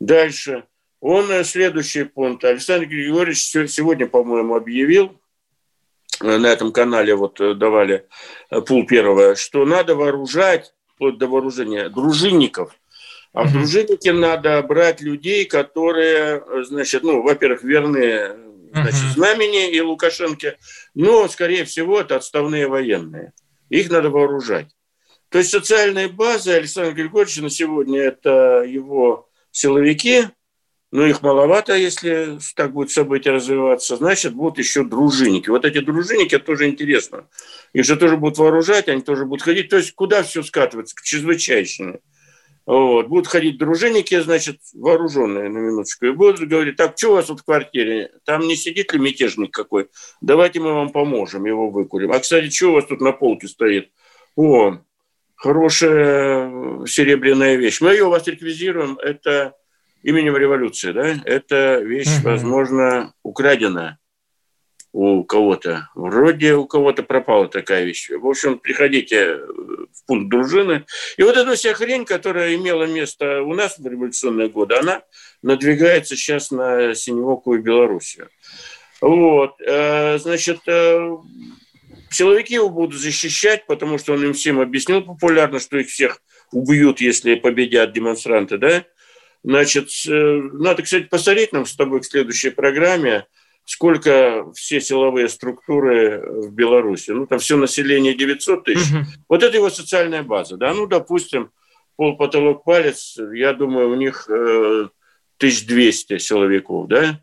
[0.00, 0.64] Дальше.
[1.00, 2.44] Он, э, следующий пункт.
[2.44, 3.38] Александр Григорьевич
[3.70, 5.18] сегодня, по-моему, объявил,
[6.20, 8.06] э, на этом канале вот э, давали
[8.66, 12.78] пул первого, что надо вооружать, вплоть до вооружения, дружинников.
[13.32, 18.36] А в дружинники надо брать людей, которые, значит, ну, во-первых, верные
[18.82, 20.56] значит, знамени и Лукашенко,
[20.94, 23.32] но, скорее всего, это отставные военные.
[23.68, 24.68] Их надо вооружать.
[25.28, 30.26] То есть социальная база Александра Григорьевича на сегодня– это его силовики,
[30.92, 35.50] но их маловато, если так будет событие развиваться, значит, будут еще дружинники.
[35.50, 37.28] Вот эти дружинники, это тоже интересно.
[37.72, 39.68] Их же тоже будут вооружать, они тоже будут ходить.
[39.68, 40.94] То есть куда все скатывается?
[40.94, 41.98] К чрезвычайщине.
[42.66, 43.06] Вот.
[43.06, 47.40] Будут ходить дружинники, значит, вооруженные на минуточку, и будут говорить, так, что у вас тут
[47.40, 48.10] в квартире?
[48.24, 49.88] Там не сидит ли мятежник какой?
[50.20, 52.10] Давайте мы вам поможем, его выкурим.
[52.10, 53.92] А, кстати, что у вас тут на полке стоит?
[54.34, 54.78] О,
[55.36, 57.80] хорошая серебряная вещь.
[57.80, 59.54] Мы ее у вас реквизируем, это
[60.02, 61.14] именем революции, да?
[61.24, 63.98] Это вещь, возможно, украденная
[64.96, 65.90] у кого-то.
[65.94, 68.08] Вроде у кого-то пропала такая вещь.
[68.08, 70.86] В общем, приходите в пункт дружины.
[71.18, 75.02] И вот эта вся хрень, которая имела место у нас в революционные годы, она
[75.42, 78.30] надвигается сейчас на синевокую Белоруссию.
[79.02, 79.60] Вот.
[79.60, 81.10] Э, значит, э,
[82.08, 87.02] силовики его будут защищать, потому что он им всем объяснил популярно, что их всех убьют,
[87.02, 88.84] если победят демонстранты, да?
[89.44, 93.26] Значит, э, надо, кстати, посмотреть нам с тобой к следующей программе,
[93.66, 97.10] сколько все силовые структуры в Беларуси.
[97.10, 98.92] Ну, там все население 900 тысяч.
[98.92, 99.04] Угу.
[99.28, 100.56] Вот это его социальная база.
[100.56, 100.72] Да?
[100.72, 101.50] Ну, допустим,
[101.96, 104.88] пол, потолок, палец, я думаю, у них э,
[105.38, 107.20] 1200 силовиков, да?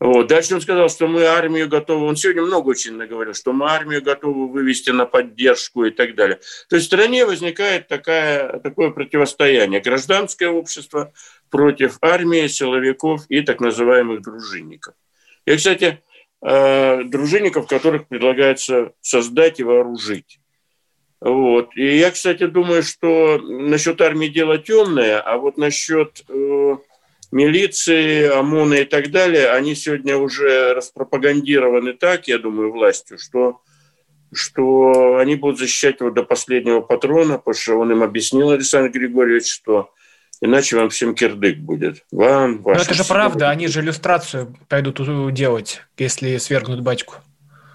[0.00, 0.28] Вот.
[0.28, 4.00] Дальше он сказал, что мы армию готовы, он сегодня много очень наговорил, что мы армию
[4.00, 6.38] готовы вывести на поддержку и так далее.
[6.70, 9.80] То есть в стране возникает такая, такое противостояние.
[9.82, 11.12] Гражданское общество
[11.50, 14.94] против армии, силовиков и так называемых дружинников.
[15.48, 16.02] И, кстати,
[16.42, 20.40] э, дружинников, которых предлагается создать и вооружить.
[21.22, 21.74] Вот.
[21.74, 26.76] И я, кстати, думаю, что насчет армии дело темное, а вот насчет э,
[27.32, 33.62] милиции, ОМОНа и так далее, они сегодня уже распропагандированы так, я думаю, властью, что,
[34.34, 39.50] что они будут защищать его до последнего патрона, потому что он им объяснил, Александр Григорьевич,
[39.50, 39.92] что
[40.40, 42.04] Иначе вам всем кирдык будет.
[42.12, 45.00] Вам, Но это же правда, они же иллюстрацию пойдут
[45.34, 47.16] делать, если свергнут батьку.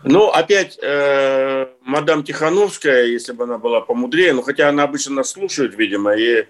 [0.06, 5.32] Ну, опять, э, мадам Тихановская, если бы она была помудрее, ну, хотя она обычно нас
[5.32, 6.46] слушает, видимо, и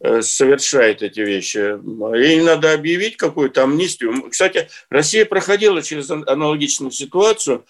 [0.00, 1.78] э, совершает эти вещи.
[2.16, 4.28] Ей надо объявить какую-то амнистию.
[4.28, 7.64] Кстати, Россия проходила через аналогичную ситуацию.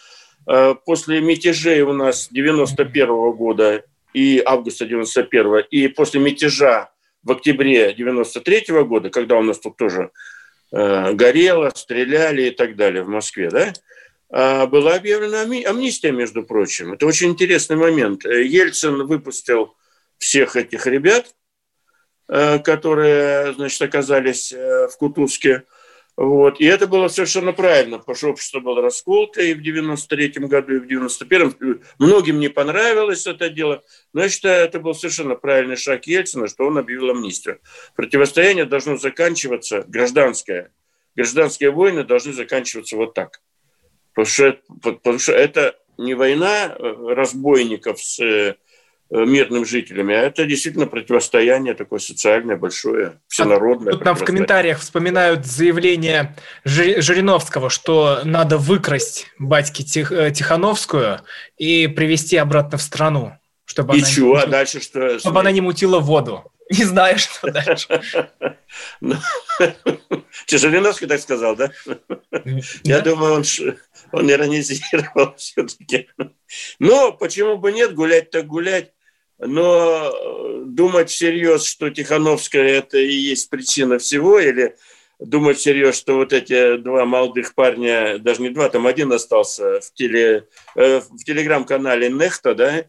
[0.46, 6.90] Э, после мятежей у нас 91 -го года и августа 91 и после мятежа
[7.26, 10.10] в октябре 93 года, когда у нас тут тоже
[10.72, 13.72] э, горело, стреляли и так далее в Москве, да?
[14.30, 16.92] А была объявлена амнистия, между прочим.
[16.92, 18.24] Это очень интересный момент.
[18.24, 19.74] Ельцин выпустил
[20.18, 21.34] всех этих ребят,
[22.28, 25.64] э, которые, значит, оказались э, в Кутузке.
[26.16, 26.60] Вот.
[26.60, 30.78] И это было совершенно правильно, потому что общество было расколото и в 93-м году, и
[30.78, 31.82] в 91-м.
[31.98, 36.64] Многим не понравилось это дело, но я считаю, это был совершенно правильный шаг Ельцина, что
[36.66, 37.60] он объявил амнистию.
[37.94, 40.72] Противостояние должно заканчиваться, гражданское,
[41.14, 43.42] гражданские войны должны заканчиваться вот так.
[44.14, 48.54] Потому что, потому что это не война э, разбойников с Э,
[49.10, 53.92] мирным жителями, а это действительно противостояние такое социальное, большое, всенародное.
[53.92, 61.20] Тут нам в комментариях вспоминают заявление Жириновского, что надо выкрасть батьки Тих, э, Тихановскую
[61.56, 63.32] и привести обратно в страну.
[63.64, 64.28] Чтобы и она чего?
[64.28, 65.18] Мутила, а дальше что?
[65.18, 66.52] Чтобы она не мутила воду.
[66.70, 68.30] Не знаю, что дальше.
[69.00, 69.14] Ну,
[70.48, 71.70] Жириновский так сказал, да?
[72.82, 73.44] Я думаю, он,
[74.12, 76.08] он иронизировал все-таки.
[76.78, 78.92] Но почему бы нет, гулять так гулять.
[79.38, 84.76] Но э, думать всерьез, что Тихановская– это и есть причина всего, или
[85.18, 89.92] думать всерьез, что вот эти два молодых парня, даже не два, там один остался в,
[89.92, 92.84] теле, э, в телеграм-канале Нехта, да,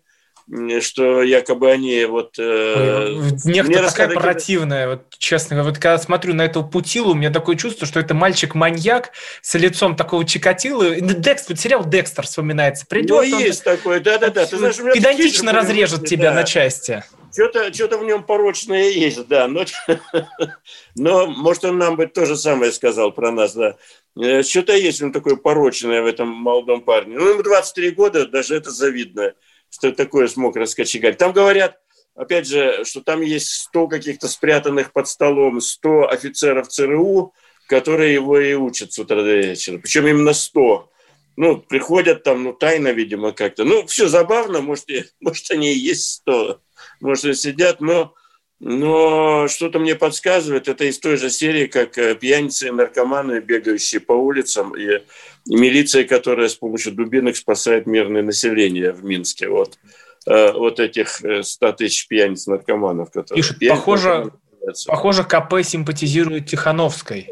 [0.80, 2.36] что якобы они вот...
[2.40, 5.72] Э, Некто такая противная, вот, честно говоря.
[5.72, 9.96] Вот когда смотрю на этого Путилу, у меня такое чувство, что это мальчик-маньяк с лицом
[9.98, 11.02] такого Чикатилы.
[11.02, 12.86] Декстер, вот сериал «Декстер» вспоминается.
[12.86, 14.46] Придет, ну, есть такое, да-да-да.
[14.46, 16.36] Педантично разрежет тебя да.
[16.36, 17.04] на части.
[17.34, 19.48] Что-то что в нем порочное есть, да.
[19.50, 19.66] Но,
[20.96, 23.76] но, может, он нам бы то же самое сказал про нас, да.
[24.18, 27.18] Э, что-то есть он такое порочное в этом молодом парне.
[27.18, 29.34] Ну, ему 23 года, даже это завидно
[29.70, 31.18] что такое смог раскочегарить.
[31.18, 31.80] Там говорят,
[32.16, 37.34] опять же, что там есть 100 каких-то спрятанных под столом, 100 офицеров ЦРУ,
[37.68, 39.78] которые его и учат с утра до вечера.
[39.78, 40.90] Причем именно 100.
[41.36, 43.64] Ну, приходят там, ну, тайно, видимо, как-то.
[43.64, 46.60] Ну, все забавно, может, и, может они и есть 100,
[47.02, 48.16] может, и сидят, но
[48.60, 54.02] но что-то мне подсказывает, это из той же серии, как э, пьяницы и наркоманы, бегающие
[54.02, 55.02] по улицам, и,
[55.46, 59.50] и милиция, которая с помощью дубинок спасает мирное население в Минске.
[59.50, 59.78] Вот,
[60.26, 63.12] э, вот этих 100 э, тысяч пьяниц наркоманов.
[63.12, 64.32] Которые Пишет, похоже,
[64.88, 67.30] похоже, КП симпатизирует Тихановской.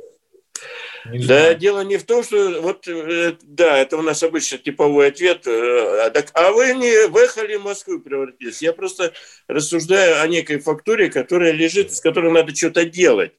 [1.12, 5.08] Не да, дело не в том, что вот э, да, это у нас обычно типовой
[5.08, 5.46] ответ.
[5.46, 8.62] Э, а, так, а вы не выехали в Москву превратились.
[8.62, 9.14] Я просто
[9.48, 13.34] рассуждаю о некой фактуре, которая лежит, с которой надо что-то делать.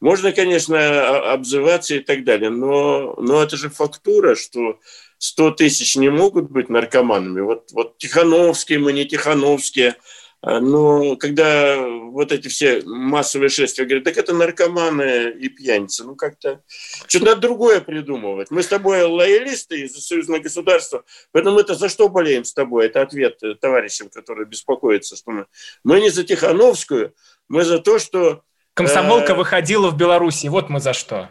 [0.00, 4.78] Можно, конечно, обзываться и так далее, но, но это же фактура, что
[5.18, 7.40] 100 тысяч не могут быть наркоманами.
[7.40, 9.96] Вот, вот Тихановские мы, не Тихановские–
[10.42, 16.60] но когда вот эти все массовые шествия говорят, так это наркоманы и пьяницы, ну как-то
[17.06, 18.50] что-то надо другое придумывать.
[18.50, 22.86] Мы с тобой лоялисты из союзного государства, поэтому мы-то за что болеем с тобой?
[22.86, 25.46] Это ответ товарищам, которые беспокоятся, что мы,
[25.84, 27.14] мы не за Тихановскую,
[27.48, 28.42] мы за то, что...
[28.74, 31.30] Комсомолка э, выходила в Беларуси, вот мы за что.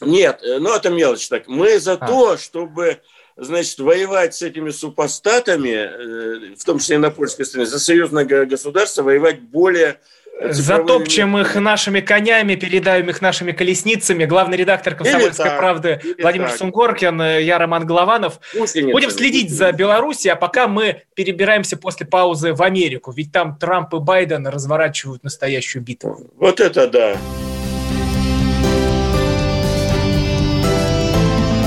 [0.00, 1.46] Нет, э, ну это мелочь так.
[1.46, 2.06] Мы за а.
[2.06, 3.00] то, чтобы
[3.36, 8.24] значит, воевать с этими супостатами, э, в том числе и на польской стороне, за союзное
[8.24, 9.98] государство воевать более
[10.40, 14.24] Затопчем их нашими конями, передаем их нашими колесницами.
[14.24, 16.58] Главный редактор «Комсомольской так, правды» Владимир так.
[16.58, 18.40] Сунгоркин, я Роман Голованов.
[18.52, 19.66] Гусеница, Будем следить гусеница.
[19.66, 24.46] за Беларусью, а пока мы перебираемся после паузы в Америку, ведь там Трамп и Байден
[24.46, 26.28] разворачивают настоящую битву.
[26.36, 27.16] Вот это да.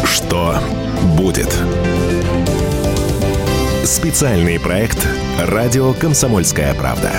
[0.06, 0.60] Что
[1.18, 1.52] будет.
[3.84, 5.06] Специальный проект
[5.40, 7.12] «Радио Комсомольская правда».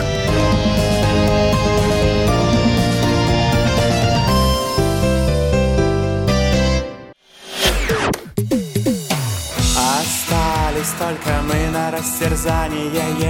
[9.76, 13.28] Остались только мы на растерзание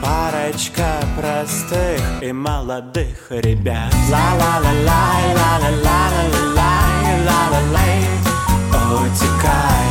[0.00, 7.93] Парочка простых и молодых ребят Ла-ла-ла-лай, ла-ла-ла-ла-ла-лай, ла-ла-лай
[9.14, 9.86] утекай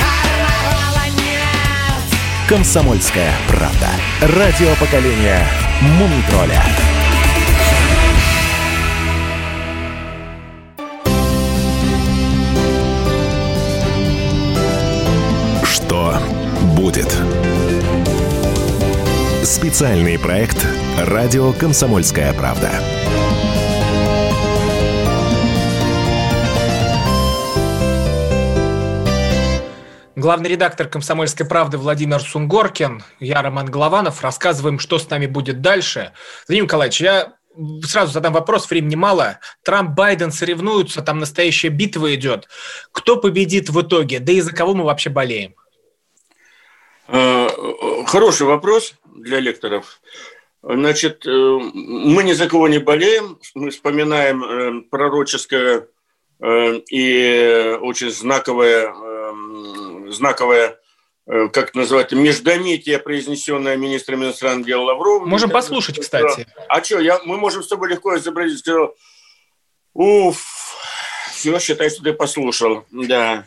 [0.00, 2.48] Карнавала нет.
[2.48, 3.90] Комсомольская правда.
[4.20, 5.46] Радио поколения
[5.80, 6.62] Мумитроля
[19.74, 20.64] Специальный проект
[21.00, 22.70] «Радио Комсомольская правда».
[30.14, 34.22] Главный редактор «Комсомольской правды» Владимир Сунгоркин, я Роман Голованов.
[34.22, 36.12] Рассказываем, что с нами будет дальше.
[36.46, 37.32] Владимир Николаевич, я
[37.82, 39.40] сразу задам вопрос, времени мало.
[39.64, 42.46] Трамп, Байден соревнуются, там настоящая битва идет.
[42.92, 44.20] Кто победит в итоге?
[44.20, 45.56] Да и за кого мы вообще болеем?
[47.08, 47.48] Э,
[48.06, 50.00] хороший вопрос для лекторов.
[50.62, 53.38] Значит, э, мы ни за кого не болеем.
[53.54, 55.88] Мы вспоминаем э, пророческое
[56.90, 58.92] и очень знаковое,
[60.10, 60.78] знаковое
[61.26, 65.28] как это называется, междометие, произнесенное министром иностранных дел Лавровым.
[65.28, 66.46] Можем послушать, кстати.
[66.68, 68.58] А что, я, мы можем с тобой легко изобразить.
[68.58, 68.94] Сказал,
[69.94, 70.44] уф,
[71.32, 72.84] все, считай, что ты послушал.
[72.90, 73.46] Да.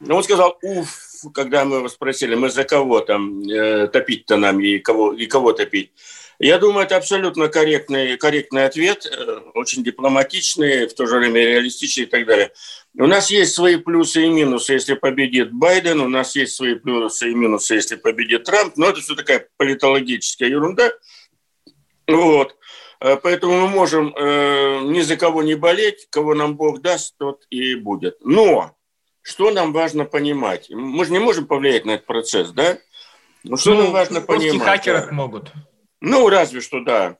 [0.00, 4.60] Ну, он сказал, уф, когда мы его спросили, мы за кого там э, топить-то нам
[4.60, 5.92] и кого, и кого топить.
[6.38, 12.04] Я думаю, это абсолютно корректный, корректный ответ, э, очень дипломатичный, в то же время реалистичный
[12.04, 12.52] и так далее.
[12.98, 17.30] У нас есть свои плюсы и минусы, если победит Байден, у нас есть свои плюсы
[17.30, 20.90] и минусы, если победит Трамп, но это все такая политологическая ерунда.
[22.08, 22.56] Вот.
[23.00, 27.44] Э, поэтому мы можем э, ни за кого не болеть, кого нам Бог даст, тот
[27.50, 28.16] и будет.
[28.20, 28.76] Но
[29.22, 30.68] что нам важно понимать?
[30.70, 32.78] Мы же не можем повлиять на этот процесс, да?
[33.44, 34.62] Ну, что ну, нам важно понимать?
[34.62, 35.12] хакеры да?
[35.12, 35.52] могут.
[36.00, 37.16] Ну, разве что, да.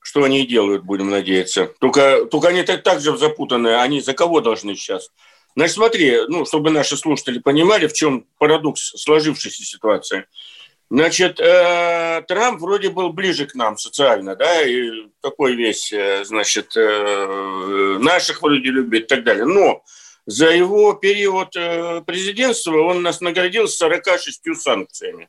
[0.00, 1.66] Что они и делают, будем надеяться.
[1.80, 3.80] Только, только они так, так же запутаны.
[3.80, 5.10] Они за кого должны сейчас?
[5.56, 10.26] Значит, смотри, ну, чтобы наши слушатели понимали, в чем парадокс сложившейся ситуации.
[10.90, 16.76] Значит, э, Трамп вроде был ближе к нам социально, да, и такой весь, э, значит,
[16.76, 19.46] э, наших вроде любит и так далее.
[19.46, 19.82] Но
[20.26, 25.28] за его период э, президентства он нас наградил 46 санкциями.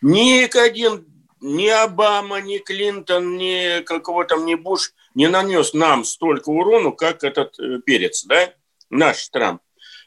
[0.00, 1.04] Ни один,
[1.40, 7.22] ни Обама, ни Клинтон, ни какого там, ни Буш не нанес нам столько урону, как
[7.22, 8.54] этот э, перец, да,
[8.88, 9.60] наш Трамп.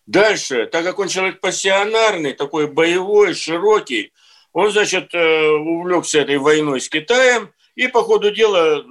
[0.08, 4.14] Дальше, так как он человек пассионарный, такой боевой, широкий,
[4.52, 8.84] он, значит, э, увлекся этой войной с Китаем и по ходу дела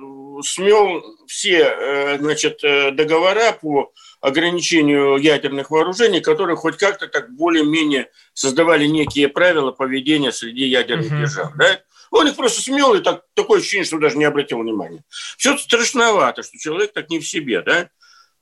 [0.45, 3.93] смел все, значит, договора по
[4.23, 11.21] ограничению ядерных вооружений, которые хоть как-то так более-менее создавали некие правила поведения среди ядерных uh-huh.
[11.21, 11.53] держав.
[11.57, 11.81] Да?
[12.13, 15.03] Он их просто смел, и так, такое ощущение, что даже не обратил внимания.
[15.37, 17.63] Все страшновато, что человек так не в себе.
[17.63, 17.91] Да?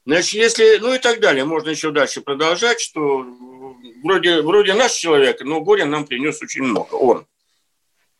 [0.05, 3.24] Значит, если, ну и так далее, можно еще дальше продолжать, что
[4.05, 6.95] вроде, вроде наш человек, но горе нам принес очень много.
[6.95, 7.26] Он.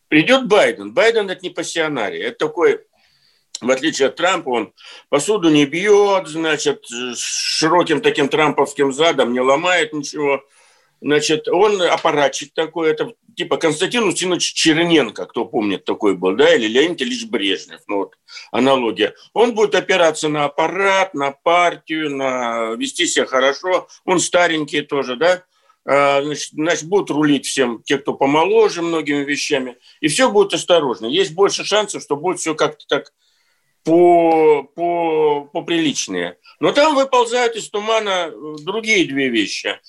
[0.07, 0.93] Придет Байден.
[0.93, 2.21] Байден– это не пассионарий.
[2.21, 2.81] Это такой
[3.61, 4.73] в отличие от Трампа, он
[5.09, 6.85] посуду не бьет, значит,
[7.15, 10.43] широким таким трамповским задом не ломает ничего.
[10.99, 16.67] Значит, он аппаратчик такой, это типа Константин Устинович Черненко, кто помнит, такой был, да, или
[16.67, 18.17] Леонид Ильич Брежнев, ну вот
[18.51, 19.15] аналогия.
[19.33, 23.87] Он будет опираться на аппарат, на партию, на вести себя хорошо.
[24.05, 25.43] Он старенький тоже, да,
[25.85, 31.07] а, значит, значит, будут рулить всем те, кто помоложе многими вещами, и все будет осторожно.
[31.07, 33.11] Есть больше шансов, что будет все как-то так
[33.83, 36.37] по, по, поприличнее.
[36.59, 39.79] Но там выползают из тумана э, другие две вещи.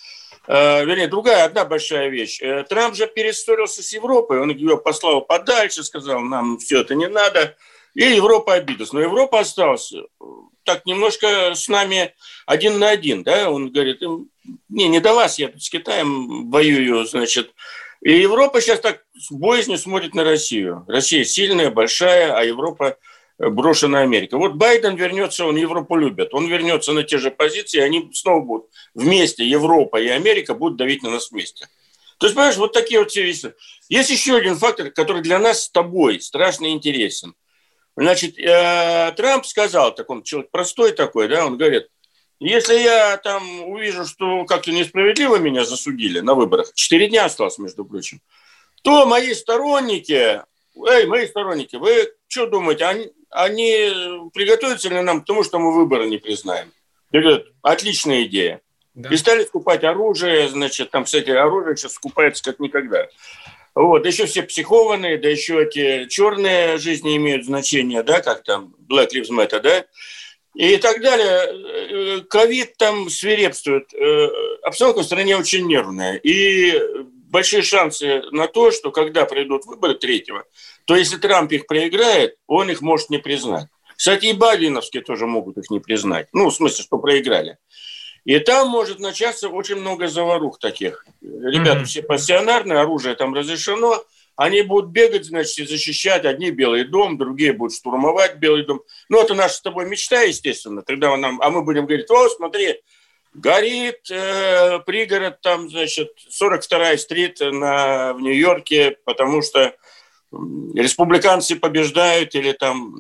[0.47, 2.41] Э, вернее, другая, одна большая вещь.
[2.41, 7.09] Э, Трамп же перессорился с Европой, он ее послал подальше, сказал, нам все это не
[7.09, 7.57] надо.
[7.95, 8.93] И Европа обиделась.
[8.93, 9.93] Но Европа осталась
[10.65, 12.15] так немножко с нами
[12.47, 13.23] один на один.
[13.23, 13.51] Да?
[13.51, 14.01] Он говорит,
[14.69, 17.53] не, не до вас, я тут с Китаем воюю, значит.
[18.01, 20.85] И Европа сейчас так с боязнью смотрит на Россию.
[20.89, 22.97] Россия сильная, большая, а Европа
[23.51, 24.39] брошена Америка.
[24.39, 28.71] Вот Байден вернется, он Европу любит, он вернется на те же позиции, они снова будут
[28.95, 31.69] вместе, Европа и Америка будут давить на нас вместе.
[32.19, 33.53] То есть, понимаешь, вот такие вот все вещи.
[33.89, 37.35] Есть еще один фактор, который для нас с тобой страшно интересен.
[37.97, 41.89] Значит, э, Трамп сказал, так он человек простой такой, да, он говорит,
[42.39, 47.85] если я там увижу, что как-то несправедливо меня засудили на выборах, четыре дня осталось, между
[47.85, 48.21] прочим,
[48.83, 50.43] то мои сторонники,
[50.89, 55.75] эй, мои сторонники, вы что думаете, они, они приготовятся ли нам к тому, что мы
[55.75, 56.73] выборы не признаем?
[57.11, 58.61] И говорят, отличная идея.
[58.95, 59.09] Да.
[59.09, 63.09] И стали скупать оружие, значит, там, кстати, оружие сейчас скупается как никогда.
[63.75, 69.09] Вот, еще все психованные, да еще эти черные жизни имеют значение, да, как там Black
[69.15, 69.87] Lives Matter, да,
[70.55, 72.23] и так далее.
[72.25, 73.93] Ковид там свирепствует.
[73.95, 74.29] Э,
[74.63, 76.17] обстановка в стране очень нервная.
[76.17, 76.79] И
[77.31, 80.45] большие шансы на то, что когда придут выборы третьего,
[80.85, 83.69] то если Трамп их проиграет, он их может не признать.
[83.97, 86.29] Кстати, и Байденовские тоже могут их не признать.
[86.33, 87.59] Ну, в смысле, что проиграли.
[88.25, 91.05] И там может начаться очень много заварух таких.
[91.21, 91.85] Ребята mm-hmm.
[91.85, 94.03] все пассионарные, оружие там разрешено.
[94.37, 96.25] Они будут бегать, значит, и защищать.
[96.25, 98.83] Одни Белый дом, другие будут штурмовать Белый дом.
[99.09, 100.83] Ну, это наша с тобой мечта, естественно.
[100.83, 102.81] Тогда нам, а мы будем говорить, о, смотри,
[103.35, 109.75] Горит э, пригород, там, значит, 42-я стрит на, в Нью-Йорке, потому что
[110.75, 112.97] республиканцы побеждают, или там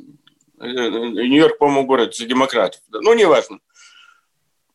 [0.60, 2.80] э, Нью-Йорк, по-моему, город за демократов.
[2.90, 3.58] Ну, неважно.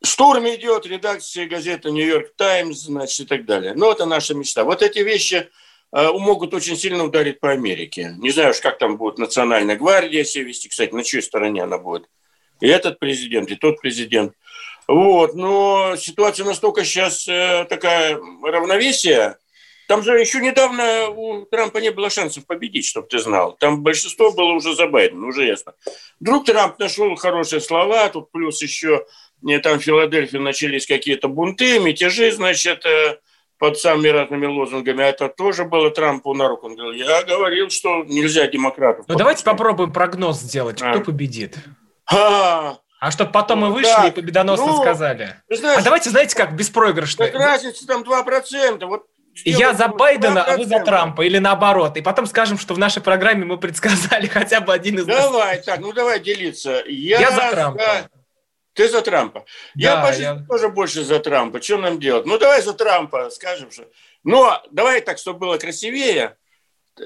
[0.03, 3.73] Штурм идет, редакция газеты «Нью-Йорк Таймс», значит, и так далее.
[3.75, 4.63] Но это наша мечта.
[4.63, 5.49] Вот эти вещи
[5.91, 8.15] э, могут очень сильно ударить по Америке.
[8.19, 10.69] Не знаю уж, как там будет национальная гвардия себя вести.
[10.69, 12.07] Кстати, на чьей стороне она будет.
[12.59, 14.33] И этот президент, и тот президент.
[14.87, 19.37] Вот, но ситуация настолько сейчас э, такая равновесие.
[19.87, 23.53] Там же еще недавно у Трампа не было шансов победить, чтобы ты знал.
[23.53, 25.73] Там большинство было уже за Байден, уже ясно.
[26.19, 29.05] Вдруг Трамп нашел хорошие слова, тут плюс еще
[29.41, 33.19] не, там в Филадельфии начались какие-то бунты, мятежи, значит, э,
[33.59, 35.03] под самыми разными лозунгами.
[35.03, 36.67] Это тоже было Трампу на руку.
[36.67, 39.05] Он говорил, я говорил, что нельзя демократов.
[39.07, 40.77] Ну, давайте попробуем прогноз сделать.
[40.77, 40.99] Кто а.
[40.99, 41.55] победит?
[42.11, 44.07] А, а чтобы потом мы вышли да.
[44.07, 45.35] и победоносно ну, сказали.
[45.49, 47.25] Знаешь, а давайте, знаете как, беспроигрышно.
[47.25, 48.85] Так разница там 2%.
[48.85, 49.05] Вот
[49.45, 50.43] я за Байдена, 2%.
[50.47, 51.97] а вы за Трампа, или наоборот.
[51.97, 55.79] И потом скажем, что в нашей программе мы предсказали хотя бы один из Давай, так,
[55.79, 56.83] ну давай делиться.
[56.87, 57.83] Я, я за Трампа.
[57.83, 58.09] За...
[58.73, 59.45] Ты за Трампа.
[59.75, 61.61] Да, я, по я тоже больше за Трампа.
[61.61, 62.25] Что нам делать?
[62.25, 63.87] Ну, давай за Трампа скажем, что...
[64.23, 66.35] Но давай так, чтобы было красивее.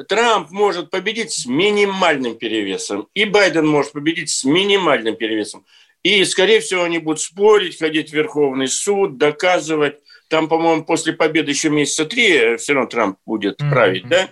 [0.07, 5.65] Трамп может победить с минимальным перевесом, и Байден может победить с минимальным перевесом.
[6.03, 9.99] И, скорее всего, они будут спорить, ходить в Верховный суд, доказывать.
[10.31, 13.69] Там, по-моему, после победы еще месяца три э, все равно Трамп будет mm-hmm.
[13.69, 14.29] править, да?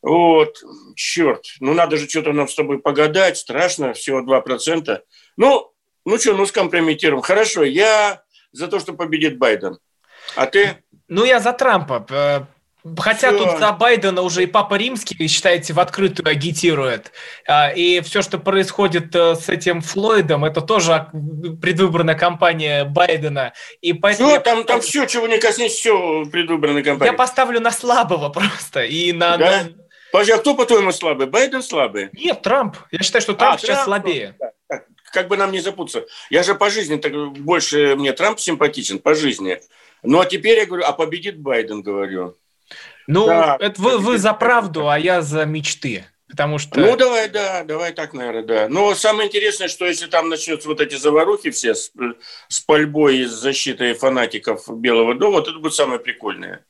[0.00, 0.56] Вот,
[0.94, 4.98] черт, ну надо же что-то нам с тобой погадать, страшно, всего 2%.
[5.36, 5.72] Ну,
[6.06, 7.20] ну что, ну скомпрометируем.
[7.20, 8.22] Хорошо, я
[8.52, 9.78] за то, что победит Байден.
[10.36, 10.82] А ты?
[11.06, 12.48] Ну, я за Трампа.
[12.98, 13.38] Хотя все.
[13.38, 17.12] тут за Байдена уже и Папа Римский, считаете, в открытую агитирует.
[17.46, 21.08] А, и все, что происходит э, с этим Флойдом, это тоже
[21.60, 23.54] предвыборная кампания Байдена.
[23.80, 27.12] И поэтому все, там, там все, чего не коснется, все предвыборная кампания.
[27.12, 28.84] Я поставлю на слабого просто.
[28.84, 29.62] И на, да?
[29.62, 29.68] на...
[30.12, 31.26] Подожди, а кто, по-твоему, слабый?
[31.26, 32.10] Байден слабый?
[32.12, 32.76] Нет, Трамп.
[32.90, 34.36] Я считаю, что Трамп а, сейчас Трамп, слабее.
[35.12, 36.04] Как бы нам не запутаться.
[36.30, 39.60] Я же по жизни так больше мне Трамп симпатичен, по жизни.
[40.02, 42.36] Ну, а теперь я говорю, а победит Байден, говорю.
[43.06, 46.04] Ну, да, это вы, вы за правду, а я за мечты.
[46.28, 46.80] Потому что...
[46.80, 48.68] Ну, давай, да, давай так, наверное, да.
[48.68, 51.92] Но самое интересное, что если там начнутся вот эти заварухи все с,
[52.48, 56.64] с пальбой и с защитой фанатиков Белого дома, вот это будет самое прикольное.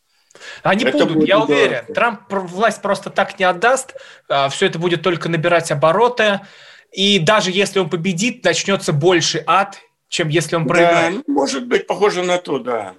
[0.63, 1.85] Они это будут, будет, я уверен.
[1.89, 1.95] Да.
[1.95, 3.95] Трамп власть просто так не отдаст.
[4.29, 6.41] А, все это будет только набирать обороты.
[6.93, 9.79] И даже если он победит, начнется больше ад,
[10.09, 11.15] чем если он проиграет.
[11.15, 12.95] Да, ну, может быть, похоже на то, да.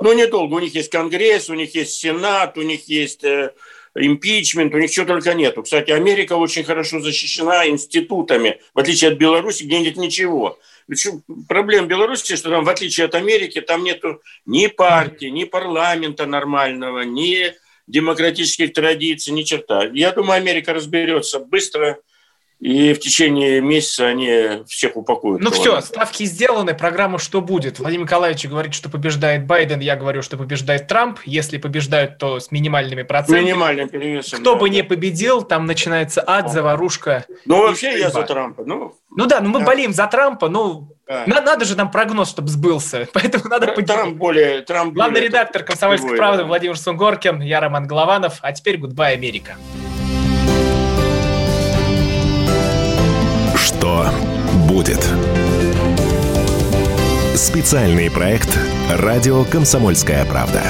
[0.00, 0.54] Но недолго.
[0.54, 3.52] У них есть Конгресс, у них есть Сенат, у них есть э,
[3.94, 5.62] импичмент, у них чего только нету.
[5.62, 10.58] Кстати, Америка очень хорошо защищена институтами, в отличие от Беларуси, где нет ничего.
[11.48, 17.00] Проблема Беларуси, что там, в отличие от Америки, там нету ни партии, ни парламента нормального,
[17.02, 17.54] ни
[17.86, 19.84] демократических традиций, ни черта.
[19.92, 21.98] Я думаю, Америка разберется быстро–
[22.60, 25.42] и в течение месяца они всех упакуют.
[25.42, 27.78] Ну все, ставки сделаны, программа «Что будет?».
[27.78, 31.18] Владимир Николаевич говорит, что побеждает Байден, я говорю, что побеждает Трамп.
[31.24, 33.44] Если побеждают, то с минимальными процентами.
[33.44, 34.40] Минимальным перевесом.
[34.40, 34.76] Кто да, бы да.
[34.76, 37.26] не победил, там начинается ад, заварушка.
[37.44, 38.64] Ну вообще я за Трампа.
[38.64, 39.66] Ну, ну да, ну мы да.
[39.66, 41.24] болеем за Трампа, ну да.
[41.26, 43.08] надо, надо же нам прогноз, чтобы сбылся.
[43.12, 47.86] Поэтому надо Трамп, Трамп более, Трамп Главный более, редактор «Комсомольской правды» Владимир Сунгоркин, я Роман
[47.86, 48.38] Голованов.
[48.40, 49.56] А теперь гудбай, Америка.
[53.84, 54.06] Что
[54.66, 55.06] будет?
[57.34, 58.58] Специальный проект
[58.88, 60.62] «Радио Комсомольская правда».